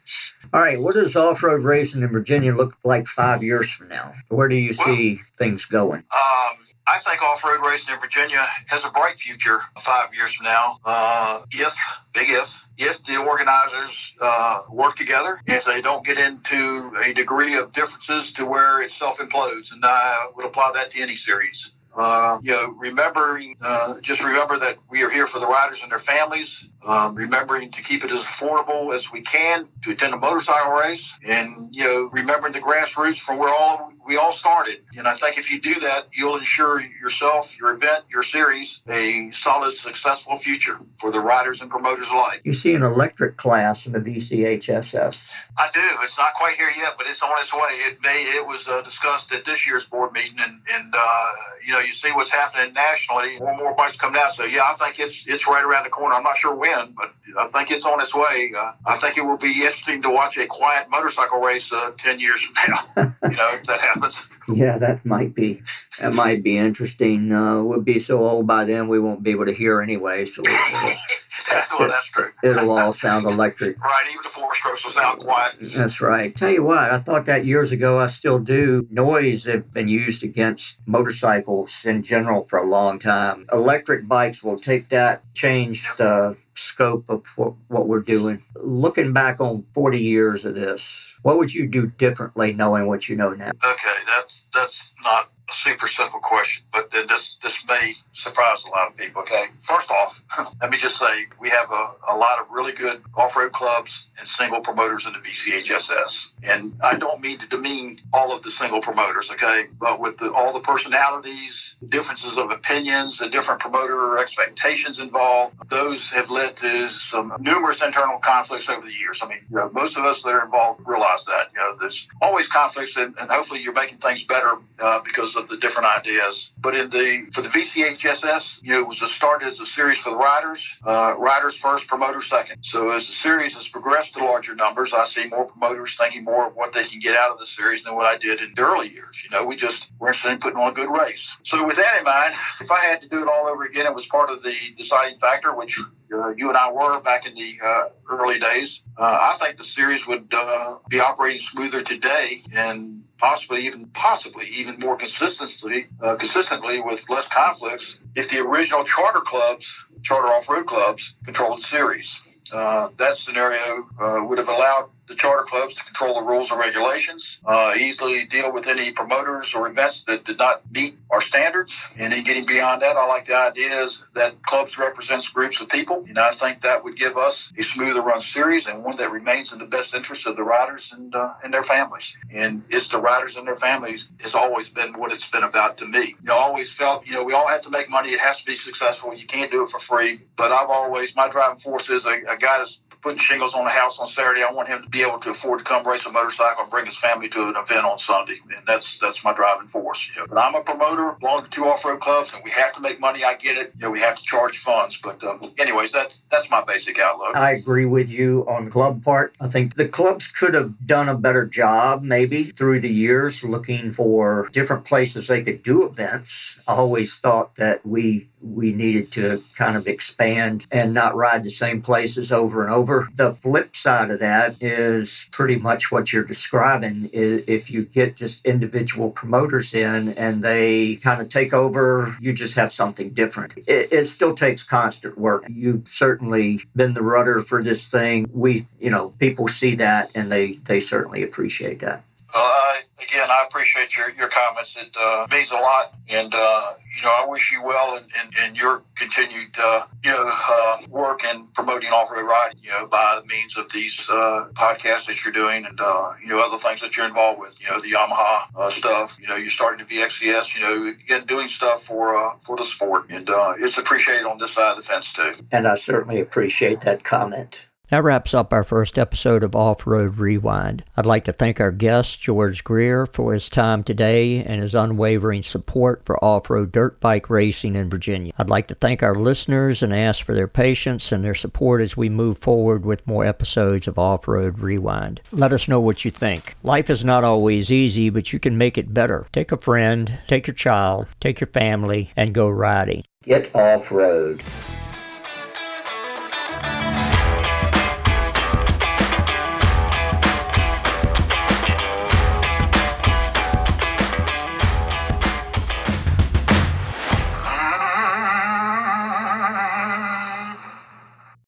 All 0.54 0.62
right, 0.62 0.80
what 0.80 0.96
does 0.96 1.16
off 1.16 1.44
road 1.44 1.64
racing 1.64 2.04
in 2.04 2.12
Virginia 2.12 2.54
look 2.54 2.78
like 2.84 3.08
five 3.08 3.44
years 3.44 3.70
from 3.70 3.90
now? 3.90 4.14
Where 4.30 4.48
do 4.48 4.56
you 4.56 4.74
see 4.74 5.20
things 5.38 5.66
going? 5.66 6.04
Um, 6.16 6.65
I 6.88 7.00
think 7.00 7.24
off 7.24 7.44
road 7.44 7.66
racing 7.66 7.96
in 7.96 8.00
Virginia 8.00 8.46
has 8.68 8.86
a 8.86 8.92
bright 8.92 9.20
future 9.20 9.62
five 9.82 10.14
years 10.14 10.34
from 10.34 10.46
now. 10.46 10.78
Uh, 10.86 11.42
if, 11.52 11.76
big 12.14 12.30
if, 12.30 12.64
if 12.78 13.04
the 13.06 13.18
organizers 13.18 14.16
uh, 14.22 14.62
work 14.72 14.96
together, 14.96 15.42
if 15.48 15.66
they 15.66 15.82
don't 15.82 16.06
get 16.06 16.20
into 16.20 16.92
a 17.04 17.14
degree 17.14 17.58
of 17.58 17.74
differences 17.74 18.34
to 18.34 18.46
where 18.46 18.82
it 18.82 18.92
self 18.92 19.18
implodes, 19.18 19.74
and 19.74 19.84
I 19.84 20.28
would 20.36 20.46
apply 20.46 20.72
that 20.76 20.92
to 20.92 21.02
any 21.02 21.16
series. 21.16 21.76
Uh, 21.98 22.40
you 22.44 22.52
know, 22.52 22.76
remembering, 22.78 23.56
uh, 23.64 23.96
just 24.02 24.22
remember 24.22 24.58
that 24.58 24.76
we 24.90 25.02
are 25.02 25.10
here 25.10 25.28
for 25.28 25.40
the 25.40 25.48
riders 25.48 25.82
and 25.82 25.90
their 25.90 26.00
families. 26.00 26.68
Um, 26.86 27.16
remembering 27.16 27.72
to 27.72 27.82
keep 27.82 28.04
it 28.04 28.12
as 28.12 28.20
affordable 28.20 28.94
as 28.94 29.14
we 29.14 29.22
can 29.22 29.68
to 29.84 29.92
attend 29.92 30.14
a 30.14 30.18
motorcycle 30.18 30.74
race, 30.74 31.18
and 31.26 31.74
you 31.74 31.86
know, 31.86 32.10
remembering 32.12 32.52
the 32.52 32.60
grassroots 32.60 33.20
from 33.20 33.38
where 33.38 33.50
all 33.50 33.94
we 34.06 34.18
all 34.18 34.32
started. 34.32 34.82
And 34.98 35.08
I 35.08 35.16
think 35.16 35.38
if 35.38 35.52
you 35.52 35.60
do 35.60 35.74
that, 35.76 36.08
you'll 36.14 36.38
ensure 36.38 36.82
yourself, 36.82 37.58
your 37.60 37.74
event, 37.74 38.06
your 38.10 38.24
series, 38.24 38.84
a 38.88 39.32
solid, 39.32 39.74
successful 39.74 40.38
future 40.38 40.78
for 41.00 41.12
the 41.12 41.20
riders 41.20 41.62
and 41.62 41.72
promoters 41.72 42.08
alike. 42.10 42.42
You 42.44 42.54
see 42.54 42.76
an 42.76 42.84
electric 42.84 43.38
class 43.38 43.86
in 43.88 43.94
the 43.94 44.00
VCHSS. 44.00 45.32
I 45.58 45.70
do. 45.74 45.82
It's 46.04 46.18
not 46.18 46.34
quite 46.36 46.56
here 46.56 46.70
yet, 46.78 46.94
but 46.98 47.08
it's 47.08 47.24
on 47.24 47.32
its 47.40 47.54
way. 47.54 47.62
It 47.62 47.98
may. 48.04 48.24
It 48.38 48.46
was 48.46 48.68
uh, 48.68 48.82
discussed 48.84 49.34
at 49.34 49.46
this 49.46 49.68
year's 49.68 49.86
board 49.86 50.12
meeting, 50.14 50.38
and 50.40 50.62
and 50.72 50.94
uh, 50.96 51.28
you 51.66 51.74
know, 51.74 51.80
you 51.80 51.94
see 51.94 52.12
what's 52.12 52.32
happening 52.32 52.74
nationally. 52.74 53.40
More 53.40 53.50
and 53.50 53.58
more 53.58 53.74
bikes 53.74 53.98
come 53.98 54.14
down. 54.14 54.32
So 54.32 54.46
yeah, 54.46 54.64
I 54.68 54.74
think 54.74 55.00
it's 55.00 55.28
it's 55.28 55.48
right 55.48 55.64
around 55.64 55.84
the 55.86 55.90
corner. 55.90 56.16
I'm 56.16 56.24
not 56.24 56.38
sure 56.38 56.54
when, 56.54 56.92
but 56.92 57.14
I 57.38 57.48
think 57.48 57.72
it's 57.72 57.86
on 57.86 58.00
its 58.02 58.14
way. 58.14 58.54
Uh, 58.58 58.74
I 58.86 58.98
think 58.98 59.18
it 59.18 59.22
will 59.22 59.38
be 59.38 59.62
interesting 59.62 60.02
to 60.04 60.10
watch 60.10 60.38
a 60.38 60.46
quiet 60.46 60.90
motorcycle 60.90 61.40
race 61.40 61.72
uh, 61.74 61.92
ten 61.98 62.20
years 62.20 62.42
from 62.42 62.74
now. 62.74 63.16
you 63.30 63.36
know, 63.36 63.50
if 63.54 63.64
that 63.64 63.80
happens. 63.80 63.95
Yeah, 64.48 64.78
that 64.78 65.04
might 65.04 65.34
be 65.34 65.64
that 66.00 66.14
might 66.14 66.44
be 66.44 66.56
interesting. 66.58 67.32
Uh, 67.32 67.64
we'll 67.64 67.82
be 67.82 67.98
so 67.98 68.20
old 68.28 68.46
by 68.46 68.64
then 68.64 68.88
we 68.88 69.00
won't 69.00 69.24
be 69.24 69.32
able 69.32 69.48
to 69.48 69.54
hear 69.54 69.82
anyway. 69.82 70.26
So 70.26 70.44
that's, 70.44 71.74
well, 71.80 71.90
that's 71.90 72.12
true. 72.12 72.32
It'll 72.44 72.70
all 72.70 72.94
sound 72.94 73.26
electric. 73.26 73.80
Right, 73.84 74.06
even 74.12 74.22
the 74.24 74.30
four 74.30 74.54
strokes 74.54 74.84
will 74.84 74.92
sound 74.92 75.22
quiet. 75.22 75.56
That's 75.60 76.00
right. 76.00 76.36
Tell 76.36 76.52
you 76.52 76.62
what, 76.64 76.78
I 76.78 77.00
thought 77.00 77.26
that 77.26 77.46
years 77.46 77.72
ago. 77.72 78.00
I 78.00 78.06
still 78.06 78.38
do. 78.38 78.88
Noise 78.92 79.46
have 79.46 79.74
been 79.74 79.88
used 79.88 80.24
against 80.24 80.80
motorcycles 80.86 81.84
in 81.86 82.04
general 82.04 82.44
for 82.44 82.60
a 82.60 82.70
long 82.70 83.00
time. 83.00 83.48
Electric 83.52 84.08
bikes 84.08 84.44
will 84.44 84.58
take 84.58 84.90
that, 84.90 85.24
change 85.34 85.88
the 85.98 86.38
scope 86.56 87.10
of 87.10 87.26
what, 87.36 87.54
what 87.68 87.88
we're 87.88 88.00
doing. 88.02 88.42
Looking 88.56 89.14
back 89.14 89.40
on 89.40 89.66
40 89.74 90.00
years 90.00 90.46
of 90.46 90.56
this, 90.56 91.18
what 91.22 91.38
would 91.38 91.54
you 91.54 91.68
do 91.68 91.88
differently 91.88 92.54
knowing 92.54 92.88
what 92.88 93.08
you 93.08 93.16
know 93.16 93.32
now? 93.32 93.50
Okay, 93.50 93.98
that's 94.08 94.48
that's 94.54 94.96
not 95.04 95.30
super 95.56 95.88
simple 95.88 96.20
question, 96.20 96.66
but 96.72 96.92
then 96.92 97.08
this 97.08 97.38
this 97.38 97.68
may 97.68 97.94
surprise 98.14 98.66
a 98.66 98.70
lot 98.70 98.90
of 98.90 98.98
people. 98.98 99.22
Okay, 99.22 99.46
first 99.62 99.92
off, 99.92 100.22
let 100.62 100.72
me 100.72 100.78
just 100.78 100.98
say 100.98 101.26
we 101.40 101.50
have 101.50 101.72
a, 101.72 101.96
a 102.10 102.16
lot 102.16 102.40
of 102.40 102.50
really 102.52 102.74
good 102.74 103.02
off-road 103.16 103.52
clubs 103.52 104.08
and 104.20 104.28
single 104.28 104.62
promoters 104.62 105.08
in 105.08 105.14
the 105.14 105.20
VCHSS, 105.20 106.32
and 106.44 106.74
I 106.84 106.98
don't 106.98 107.22
mean 107.22 107.38
to 107.40 107.50
demean 107.50 108.02
all 108.14 108.36
of 108.36 108.44
the 108.44 108.52
single 108.52 108.82
promoters. 108.82 109.32
Okay, 109.32 109.64
but 109.80 110.00
with 110.00 110.18
the, 110.18 110.32
all 110.34 110.54
the 110.54 110.60
personalities, 110.60 111.76
differences 111.90 112.38
of 112.38 112.52
opinions, 112.52 113.18
the 113.18 113.30
different 113.30 113.60
promoter 113.60 114.18
expectations 114.18 115.00
involved, 115.00 115.56
those 115.70 116.10
have 116.12 116.30
led 116.30 116.56
to 116.58 116.90
some 116.90 117.34
numerous 117.40 117.82
internal 117.84 118.20
conflicts 118.20 118.70
over 118.70 118.86
the 118.86 118.94
years. 118.94 119.22
I 119.24 119.30
mean, 119.30 119.40
you 119.50 119.58
know, 119.58 119.70
most 119.74 119.98
of 119.98 120.06
us 120.06 120.24
that 120.24 120.34
are 120.34 120.46
involved 120.46 120.82
realize 120.86 121.26
that. 121.26 121.48
You 121.54 121.60
know, 121.60 121.76
there's 121.80 122.08
always 122.22 122.48
conflicts, 122.48 122.98
and, 122.98 123.16
and 123.20 123.30
hopefully 123.30 123.62
you're 123.62 123.74
making 123.74 123.98
things 124.00 124.24
better 124.26 124.54
uh, 124.80 125.00
because 125.04 125.36
of 125.36 125.45
the 125.50 125.58
different 125.58 125.90
ideas. 125.98 126.52
But 126.58 126.76
in 126.76 126.90
the 126.90 127.28
for 127.34 127.42
the 127.42 127.50
VCHSS, 127.50 128.64
you 128.64 128.74
know, 128.74 128.80
it 128.80 128.88
was 128.88 129.02
a 129.02 129.08
started 129.08 129.48
as 129.48 129.60
a 129.60 129.66
series 129.66 129.98
for 129.98 130.12
the 130.12 130.18
riders, 130.18 130.78
uh, 130.86 131.16
riders 131.18 131.58
first, 131.58 131.88
promoters 131.88 132.28
second. 132.28 132.64
So 132.64 132.92
as 132.92 133.08
the 133.08 133.14
series 133.14 133.56
has 133.56 133.68
progressed 133.68 134.16
to 134.16 134.24
larger 134.24 134.56
numbers, 134.56 134.94
I 134.94 135.06
see 135.06 135.28
more 135.28 135.46
promoters 135.46 135.98
thinking 135.98 136.24
more 136.24 136.48
of 136.48 136.56
what 136.56 136.74
they 136.74 136.84
can 136.84 137.00
get 137.00 137.16
out 137.16 137.32
of 137.32 137.40
the 137.40 137.46
series 137.46 137.84
than 137.84 137.96
what 137.96 138.06
I 138.06 138.18
did 138.18 138.42
in 138.42 138.54
the 138.56 138.62
early 138.62 138.90
years. 138.90 139.24
You 139.24 139.30
know, 139.32 139.46
we 139.46 139.56
just 139.56 139.92
were 140.00 140.10
interested 140.10 140.34
in 140.34 140.40
putting 140.40 140.60
on 140.60 140.72
a 140.72 140.76
good 140.76 140.90
race. 140.90 141.38
So 141.44 141.66
with 141.66 141.78
that 141.78 141.98
in 142.00 142.04
mind, 142.04 142.34
if 142.62 142.72
I 142.72 142.80
had 142.86 143.02
to 143.02 143.08
do 143.08 143.22
it 143.22 143.28
all 143.28 143.48
over 143.48 143.64
again, 143.64 143.86
it 143.86 143.96
was 143.96 144.08
part 144.08 144.30
of 144.30 144.44
the 144.44 144.54
deciding 144.78 145.18
factor, 145.20 145.56
which 145.56 145.80
uh, 146.14 146.30
you 146.30 146.50
and 146.50 146.58
I 146.58 146.72
were 146.72 147.02
back 147.02 147.26
in 147.26 147.34
the 147.34 147.54
uh, 147.64 147.86
early 148.10 148.40
days. 148.40 148.84
Uh, 148.98 149.34
I 149.34 149.38
think 149.44 149.58
the 149.58 149.64
series 149.64 150.08
would 150.08 150.28
uh, 150.34 150.78
be 150.90 151.00
operating 151.00 151.40
smoother 151.40 151.82
today 151.82 152.42
and 152.56 153.04
possibly 153.18 153.66
even 153.66 153.86
possibly 153.94 154.46
even 154.48 154.80
more 154.80 154.96
consistently 154.96 155.88
uh, 156.02 156.16
consistently 156.16 156.82
with 156.82 157.10
less 157.10 157.28
conflicts 157.30 158.00
if 158.16 158.30
the 158.30 158.40
original 158.40 158.84
charter 158.84 159.22
clubs, 159.22 159.86
charter 160.04 160.28
off-road 160.28 160.66
clubs, 160.66 161.16
controlled 161.26 161.60
the 161.60 161.64
series. 161.64 162.22
Uh, 162.54 162.90
that 162.98 163.18
scenario 163.18 163.88
would 164.28 164.38
have 164.38 164.48
allowed 164.48 164.90
the 165.08 165.16
charter 165.16 165.44
clubs 165.44 165.76
to 165.76 165.84
control 165.84 166.16
the 166.16 166.26
rules 166.26 166.52
and 166.52 166.60
regulations, 166.60 167.40
uh, 167.46 167.74
easily 167.78 168.26
deal 168.26 168.54
with 168.54 168.68
any 168.68 168.92
promoters 168.92 169.54
or 169.54 169.68
events 169.68 170.04
that 170.06 170.24
did 170.26 170.38
not 170.38 170.62
meet 170.72 170.96
our 171.12 171.22
standards. 171.22 171.86
And 171.98 172.12
then 172.12 172.24
getting 172.24 172.46
beyond 172.46 172.82
that, 172.82 172.98
I 172.98 173.08
like 173.08 173.26
the 173.26 173.36
idea 173.36 173.86
that 174.16 174.36
clubs 174.44 174.78
represents 174.78 175.30
groups 175.30 175.62
of 175.62 175.70
people. 175.70 176.06
And 176.08 176.18
I 176.18 176.32
think 176.32 176.62
that 176.62 176.84
would 176.84 176.98
give 176.98 177.18
us 177.18 177.54
a 177.58 177.64
smoother 177.64 178.02
run 178.02 178.22
series 178.22 178.68
and 178.68 178.84
one 178.84 178.98
that 178.98 179.12
remains 179.12 179.54
in 179.54 179.60
the 179.60 179.68
best 179.68 179.94
interest 179.94 180.28
of 180.28 180.36
the 180.36 180.44
riders 180.44 180.94
and, 180.94 181.14
uh, 181.14 181.34
and 181.44 181.54
their 181.54 181.64
families. 181.64 182.18
And 182.34 182.64
it's 182.70 182.90
the 182.90 183.00
riders 183.00 183.38
and 183.38 183.48
their 183.48 183.56
families 183.56 184.08
has 184.22 184.36
always 184.36 184.70
been 184.70 184.94
what 184.94 185.14
it's 185.14 185.30
been 185.30 185.44
about 185.44 185.78
to 185.78 185.88
me. 185.88 186.16
You 186.22 186.28
know, 186.30 186.38
I 186.38 186.42
always 186.42 186.74
felt, 186.74 187.06
you 187.06 187.14
know, 187.14 187.24
we 187.24 187.34
all 187.34 187.48
have 187.48 187.62
to 187.64 187.70
make 187.70 187.90
money. 187.90 188.10
It 188.10 188.20
has 188.20 188.42
to 188.42 188.46
be 188.46 188.56
successful. 188.56 189.14
You 189.14 189.26
can't 189.26 189.52
do 189.52 189.64
it 189.64 189.70
for 189.70 189.80
free. 189.80 190.20
But 190.36 190.52
I've 190.52 190.70
always, 190.70 191.16
my 191.16 191.30
driving 191.30 191.60
force 191.60 191.90
is 191.90 192.06
a, 192.06 192.14
a 192.14 192.38
guy 192.38 192.58
that's 192.60 192.82
putting 193.06 193.20
shingles 193.20 193.54
on 193.54 193.68
a 193.68 193.70
house 193.70 194.00
on 194.00 194.08
Saturday. 194.08 194.42
I 194.42 194.52
want 194.52 194.68
him 194.68 194.82
to 194.82 194.90
be 194.90 195.04
able 195.04 195.20
to 195.20 195.30
afford 195.30 195.60
to 195.60 195.66
come 195.66 195.86
race 195.86 196.08
a 196.08 196.12
motorcycle 196.12 196.64
and 196.64 196.72
bring 196.72 196.88
his 196.88 196.98
family 196.98 197.30
to 197.30 197.44
an 197.44 197.56
event 197.56 197.86
on 197.86 198.00
Sunday, 198.00 198.40
and 198.58 198.66
that's 198.66 198.98
that's 198.98 199.24
my 199.24 199.32
driving 199.32 199.68
force. 199.68 200.12
You 200.16 200.22
know, 200.22 200.28
but 200.28 200.40
I'm 200.40 200.56
a 200.56 200.62
promoter, 200.62 201.16
belong 201.20 201.44
to 201.44 201.50
two 201.52 201.66
off-road 201.66 202.00
clubs, 202.02 202.34
and 202.34 202.44
we 202.44 202.50
have 202.50 202.74
to 202.74 202.82
make 202.82 203.00
money. 203.00 203.24
I 203.24 203.36
get 203.36 203.58
it. 203.58 203.74
You 203.76 203.82
know, 203.84 203.92
we 203.92 204.00
have 204.00 204.16
to 204.16 204.24
charge 204.24 204.58
funds, 204.58 205.00
but 205.00 205.24
um, 205.24 205.40
anyways, 205.60 205.92
that's 205.92 206.24
that's 206.32 206.50
my 206.50 206.64
basic 206.64 206.98
outlook. 207.00 207.36
I 207.36 207.52
agree 207.52 207.86
with 207.86 208.10
you 208.10 208.44
on 208.50 208.66
the 208.66 208.72
club 208.72 209.04
part. 209.04 209.36
I 209.40 209.48
think 209.50 209.76
the 209.76 209.88
clubs 209.88 210.26
could 210.26 210.56
have 210.56 210.74
done 210.88 211.08
a 211.08 211.16
better 211.16 211.46
job, 211.46 212.02
maybe 212.02 212.46
through 212.46 212.80
the 212.80 212.90
years, 212.90 213.44
looking 213.44 213.92
for 213.92 214.50
different 214.52 214.84
places 214.84 215.28
they 215.28 215.44
could 215.44 215.62
do 215.62 215.86
events. 215.86 216.60
I 216.68 216.74
always 216.74 217.20
thought 217.20 217.56
that 217.58 217.86
we 217.86 218.28
we 218.42 218.72
needed 218.72 219.12
to 219.12 219.42
kind 219.56 219.76
of 219.76 219.88
expand 219.88 220.68
and 220.72 220.94
not 220.94 221.16
ride 221.16 221.44
the 221.44 221.50
same 221.50 221.82
places 221.82 222.32
over 222.32 222.64
and 222.64 222.72
over. 222.72 222.95
The 223.16 223.34
flip 223.34 223.76
side 223.76 224.12
of 224.12 224.20
that 224.20 224.62
is 224.62 225.30
pretty 225.32 225.58
much 225.58 225.92
what 225.92 226.14
you're 226.14 226.24
describing. 226.24 227.10
If 227.14 227.72
you 227.72 227.86
get 227.86 228.16
just 228.16 228.46
individual 228.46 229.12
promoters 229.12 229.74
in 229.74 230.10
and 230.18 230.44
they 230.44 230.96
kind 230.98 231.22
of 231.22 231.30
take 231.30 231.54
over, 231.54 232.14
you 232.22 232.34
just 232.34 232.56
have 232.56 232.72
something 232.72 233.12
different. 233.12 233.58
It, 233.68 233.94
it 233.94 234.06
still 234.06 234.34
takes 234.36 234.64
constant 234.64 235.18
work. 235.18 235.46
You've 235.50 235.88
certainly 235.88 236.62
been 236.76 236.94
the 236.94 237.04
rudder 237.04 237.40
for 237.42 237.64
this 237.64 237.90
thing. 237.90 238.28
We, 238.34 238.68
you 238.80 238.92
know, 238.92 239.10
people 239.20 239.48
see 239.48 239.76
that 239.76 240.12
and 240.16 240.32
they 240.32 240.54
they 240.54 240.80
certainly 240.80 241.24
appreciate 241.24 241.80
that. 241.82 242.04
Uh, 242.34 242.74
again, 243.02 243.30
I 243.30 243.46
appreciate 243.50 243.96
your, 243.98 244.12
your 244.12 244.28
comments. 244.28 244.82
It 244.82 244.96
uh, 245.00 245.28
means 245.32 245.52
a 245.52 245.56
lot. 245.56 245.94
And, 246.10 246.34
uh, 246.36 246.74
you 246.96 247.02
know, 247.02 247.12
I 247.12 247.26
wish 247.28 247.52
you 247.52 247.64
well 247.64 247.98
in, 247.98 248.04
in, 248.04 248.50
in 248.50 248.56
your 248.56 248.84
continued, 248.96 249.56
uh, 249.58 249.82
you 250.04 250.12
know, 250.12 250.32
uh, 250.32 250.78
work 250.90 251.24
in 251.26 251.46
promoting 251.54 251.90
off-road 251.90 252.26
riding, 252.26 252.58
you 252.62 252.70
know, 252.70 252.88
by 252.88 253.20
means 253.28 253.58
of 253.58 253.72
these 253.72 254.08
uh, 254.10 254.48
podcasts 254.54 255.08
that 255.08 255.24
you're 255.24 255.34
doing 255.34 255.66
and, 255.66 255.80
you 256.22 256.30
know, 256.30 256.40
other 256.40 256.58
things 256.58 256.82
that 256.82 256.96
you're 256.96 257.06
involved 257.06 257.40
with, 257.40 257.60
you 257.62 257.70
know, 257.70 257.82
the 257.82 257.92
Yamaha 257.92 258.72
stuff. 258.72 259.18
You 259.20 259.28
know, 259.28 259.36
you're 259.36 259.50
starting 259.50 259.80
to 259.80 259.86
be 259.86 259.98
XCS, 259.98 260.58
you 260.58 260.62
know, 260.62 260.88
again, 260.88 261.26
doing 261.26 261.50
stuff 261.50 261.84
for 261.84 262.38
for 262.44 262.56
the 262.56 262.64
sport. 262.64 263.10
And 263.10 263.30
it's 263.60 263.78
appreciated 263.78 264.26
on 264.26 264.38
this 264.38 264.54
side 264.54 264.72
of 264.72 264.78
the 264.78 264.84
fence, 264.84 265.14
too. 265.14 265.34
And 265.52 265.68
I 265.68 265.76
certainly 265.76 266.22
appreciate 266.22 266.82
that 266.82 267.04
comment. 267.04 267.70
That 267.90 268.04
wraps 268.04 268.34
up 268.34 268.52
our 268.52 268.64
first 268.64 268.98
episode 268.98 269.44
of 269.44 269.56
Off 269.56 269.86
Road 269.86 270.18
Rewind. 270.18 270.84
I'd 270.98 271.06
like 271.06 271.26
to 271.26 271.34
thank 271.34 271.60
our 271.60 271.72
guest, 271.72 272.20
George 272.20 272.64
Greer, 272.64 273.06
for 273.06 273.34
his 273.34 273.48
time 273.48 273.84
today 273.84 274.44
and 274.44 274.60
his 274.60 274.74
unwavering 274.74 275.44
support 275.44 276.02
for 276.04 276.24
off 276.24 276.50
road 276.50 276.72
dirt 276.72 277.00
bike 277.00 277.30
racing 277.30 277.76
in 277.76 277.90
Virginia. 277.90 278.34
I'd 278.40 278.50
like 278.50 278.68
to 278.70 278.76
thank 278.76 279.04
our 279.04 279.14
listeners 279.14 279.84
and 279.84 279.94
ask 279.94 280.26
for 280.26 280.34
their 280.34 280.48
patience 280.48 281.12
and 281.12 281.24
their 281.24 281.36
support 281.36 281.80
as 281.80 281.96
we 281.96 282.10
move 282.10 282.40
forward 282.40 282.86
with 282.86 283.06
more 283.06 283.24
episodes 283.24 283.88
of 283.88 284.00
Off 284.00 284.28
Road 284.28 284.60
Rewind. 284.60 285.22
Let 285.32 285.54
us 285.54 285.68
know 285.68 285.80
what 285.80 286.04
you 286.04 286.10
think. 286.10 286.56
Life 286.64 286.90
is 286.90 287.06
not 287.06 287.24
always 287.24 287.72
easy, 287.72 288.10
but 288.10 288.34
you 288.34 288.40
can 288.40 288.58
make 288.58 288.80
it 288.80 288.96
better. 288.96 289.28
Take 289.32 289.52
a 289.52 289.58
friend, 289.58 290.20
take 290.28 290.48
your 290.48 290.56
child, 290.56 291.06
take 291.20 291.40
your 291.40 291.50
family, 291.50 292.12
and 292.16 292.34
go 292.34 292.50
riding. 292.50 293.04
Get 293.22 293.54
off 293.56 293.92
road. 293.92 294.42